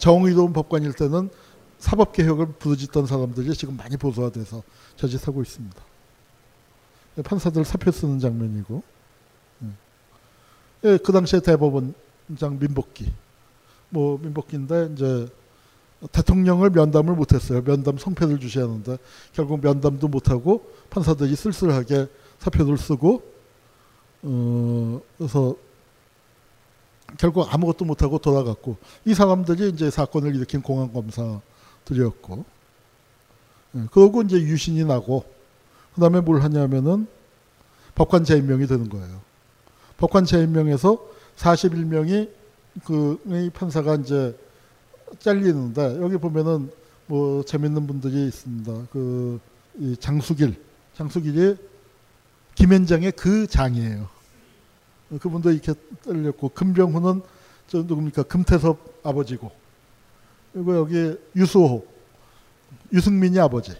[0.00, 1.30] 정의로운 법관일 때는
[1.78, 4.62] 사법개혁을 부르짖던 사람들이 지금 많이 보수화돼서
[4.96, 5.76] 저짓하고 있습니다.
[7.24, 8.82] 판사들 사표 쓰는 장면이고
[10.84, 13.12] 예, 그 당시에 대법원장 민복기
[13.90, 15.28] 뭐 민복기인데 이제
[16.12, 17.62] 대통령을 면담을 못했어요.
[17.62, 18.96] 면담 성패를 주셔야 하는데
[19.32, 22.06] 결국 면담도 못하고 판사들이 쓸쓸하게
[22.38, 23.22] 사표를 쓰고
[24.22, 25.54] 어, 그래서
[27.18, 32.44] 결국 아무것도 못하고 돌아갔고 이 사람들이 이제 사건을 일으킨 공안 검사들이었고
[33.76, 35.24] 예, 그러고 이제 유신이 나고
[35.94, 37.06] 그 다음에 뭘 하냐면은
[37.94, 39.20] 법관 재임명이 되는 거예요.
[39.98, 40.98] 법관 재임명에서
[41.36, 42.30] 41명이
[42.84, 44.36] 그 판사가 이제
[45.18, 46.70] 잘리는데 여기 보면은
[47.06, 48.86] 뭐 재밌는 분들이 있습니다.
[48.92, 49.40] 그
[49.98, 50.54] 장수길,
[50.94, 51.56] 장수길이
[52.54, 54.08] 김현장의 그 장이에요.
[55.18, 57.22] 그분도 이렇게 잘렸고 금병훈은
[57.66, 58.24] 저 누굽니까?
[58.24, 59.50] 금태섭 아버지고.
[60.52, 61.86] 그리고 여기 유수호,
[62.92, 63.72] 유승민이 아버지,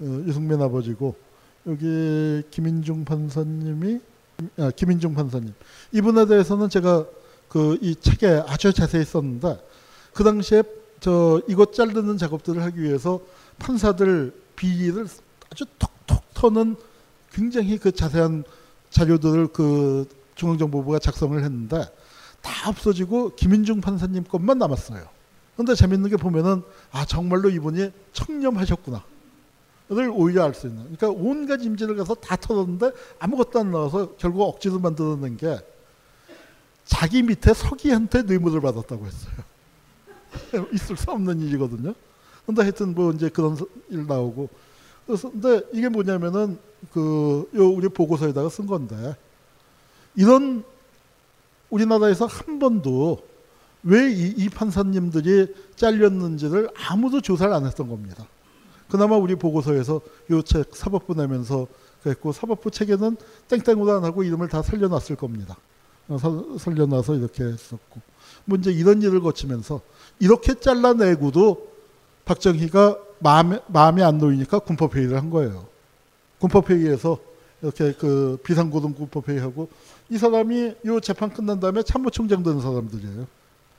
[0.00, 1.16] 어, 유승민 아버지고
[1.66, 4.00] 여기 김인중 판사님이
[4.58, 5.54] 아, 김인중 판사님.
[5.92, 7.06] 이분에 대해서는 제가
[7.48, 9.60] 그 이 책에 아주 자세히 썼는데
[10.12, 10.64] 그 당시에
[10.98, 13.20] 저 이것 자르는 작업들을 하기 위해서
[13.58, 15.06] 판사들 비위를
[15.50, 16.76] 아주 톡톡 터는
[17.32, 18.42] 굉장히 그 자세한
[18.90, 21.84] 자료들을 그 중앙정보부가 작성을 했는데
[22.42, 25.06] 다 없어지고 김인중 판사님 것만 남았어요.
[25.54, 29.04] 그런데 재밌는 게 보면은 아 정말로 이분이 청렴하셨구나.
[29.90, 30.82] 를 오히려 알 수 있는.
[30.96, 35.58] 그러니까 온갖 임지를 가서 다 털었는데 아무것도 안 나와서 결국 억지로 만들어낸 게
[36.84, 39.34] 자기 밑에 서기한테 뇌물을 받았다고 했어요.
[40.72, 41.94] 있을 수 없는 일이거든요.
[42.46, 43.56] 근데 하여튼 뭐 이제 그런
[43.90, 44.48] 일 나오고.
[45.06, 46.58] 그래서 근데 이게 뭐냐면은
[46.92, 49.16] 그 요 우리 보고서에다가 쓴 건데
[50.16, 50.64] 이런
[51.70, 53.18] 우리나라에서 한 번도
[53.82, 58.26] 왜이 판사님들이 잘렸는지를 아무도 조사를 안 했던 겁니다.
[58.88, 60.00] 그나마 우리 보고서에서
[60.30, 61.66] 요책 사법부 내면서
[62.02, 63.16] 그랬고 사법부 책에는
[63.48, 65.56] 땡땡으로 안 하고 이름을 다 살려놨을 겁니다.
[66.08, 66.18] 어,
[66.58, 68.00] 살려놔서 이렇게 했었고
[68.44, 69.80] 뭐 이런 일을 거치면서
[70.18, 71.72] 이렇게 잘라내고도
[72.24, 75.66] 박정희가 마음에, 마음에 안 놓이니까 군법회의를 한 거예요.
[76.38, 77.18] 군법회의에서
[77.62, 79.68] 이렇게 그 비상고등 군법회의하고
[80.10, 83.26] 이 사람이 이 재판 끝난 다음에 참모총장 되는 사람들이에요.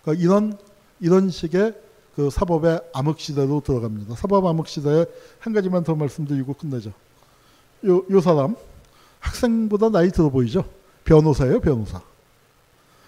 [0.02, 0.58] 그러니까 이런
[1.00, 1.76] 이런 식의
[2.16, 4.16] 그 사법의 암흑 시대로 들어갑니다.
[4.16, 5.06] 사법 암흑 시대에
[5.40, 6.94] 한 가지만 더 말씀드리고 끝내죠.
[7.86, 8.56] 요, 요 사람
[9.20, 10.64] 학생보다 나이 들어 보이죠?
[11.04, 12.02] 변호사예요, 변호사.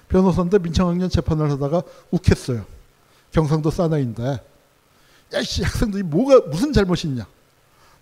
[0.10, 2.66] 변호사인데 민청학년 재판을 하다가 욱했어요.
[3.32, 4.42] 경상도 사나이인데
[5.34, 7.28] 야씨 학생들이 뭐가 무슨 잘못이 있냐?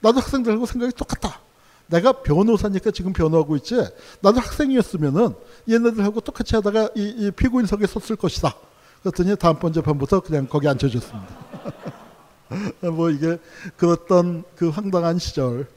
[0.02, 1.40] 나도 학생들하고 생각이 똑같다.
[1.88, 3.76] 내가 변호사니까 지금 변호하고 있지.
[4.22, 5.34] 나도 학생이었으면은
[5.70, 8.56] 얘네들하고 똑같이 하다가 이, 이 피고인석에 섰을 것이다.
[9.04, 11.28] 그랬더니 다음번 재판부터 그냥 거기 앉혀줬습니다.
[12.94, 13.38] 뭐 이게
[13.78, 15.68] 그랬던 그 황당한 시절,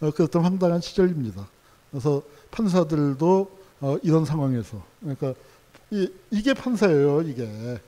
[0.00, 1.48] 어, 그랬던 황당한 시절입니다.
[1.90, 5.34] 그래서 판사들도 어, 이런 상황에서 그러니까
[5.90, 7.22] 이, 이게 판사예요.
[7.22, 7.80] 이게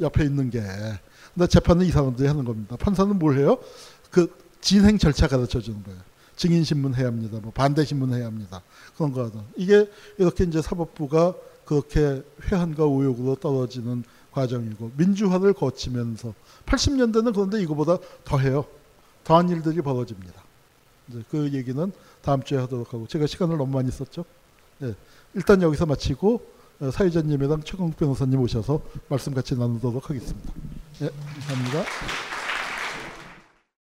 [0.00, 0.60] 옆에 있는 게.
[1.34, 2.76] 근데 재판은 이 사람들이 하는 겁니다.
[2.76, 3.58] 판사는 뭘 해요?
[4.10, 4.30] 그
[4.62, 6.00] 진행 절차 가르쳐 주는 거예요.
[6.36, 7.38] 증인 신문 해야 합니다.
[7.42, 8.62] 뭐 반대 신문 해야 합니다.
[8.96, 9.44] 그런 거 하다.
[9.56, 11.34] 이게 이렇게 이제 사법부가
[11.66, 16.32] 그렇게 회한과 우욕으로 떨어지는 과정이고 민주화를 거치면서
[16.64, 18.64] 80년대는 그런데 이거보다 더해요.
[19.24, 20.42] 더한 일들이 벌어집니다.
[21.08, 21.92] 이제 그 얘기는
[22.22, 24.24] 다음 주에 하도록 하고 제가 시간을 너무 많이 썼죠.
[24.78, 24.94] 네,
[25.34, 26.40] 일단 여기서 마치고
[26.80, 30.52] 어, 사회자님이랑 최강욱 변호사님 오셔서 말씀 같이 나누도록 하겠습니다.
[30.98, 32.31] 네, 감사합니다.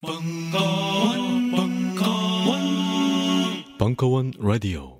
[0.04, 2.58] 벙커원, 벙커원,
[3.78, 4.93] 벙커원 라디오.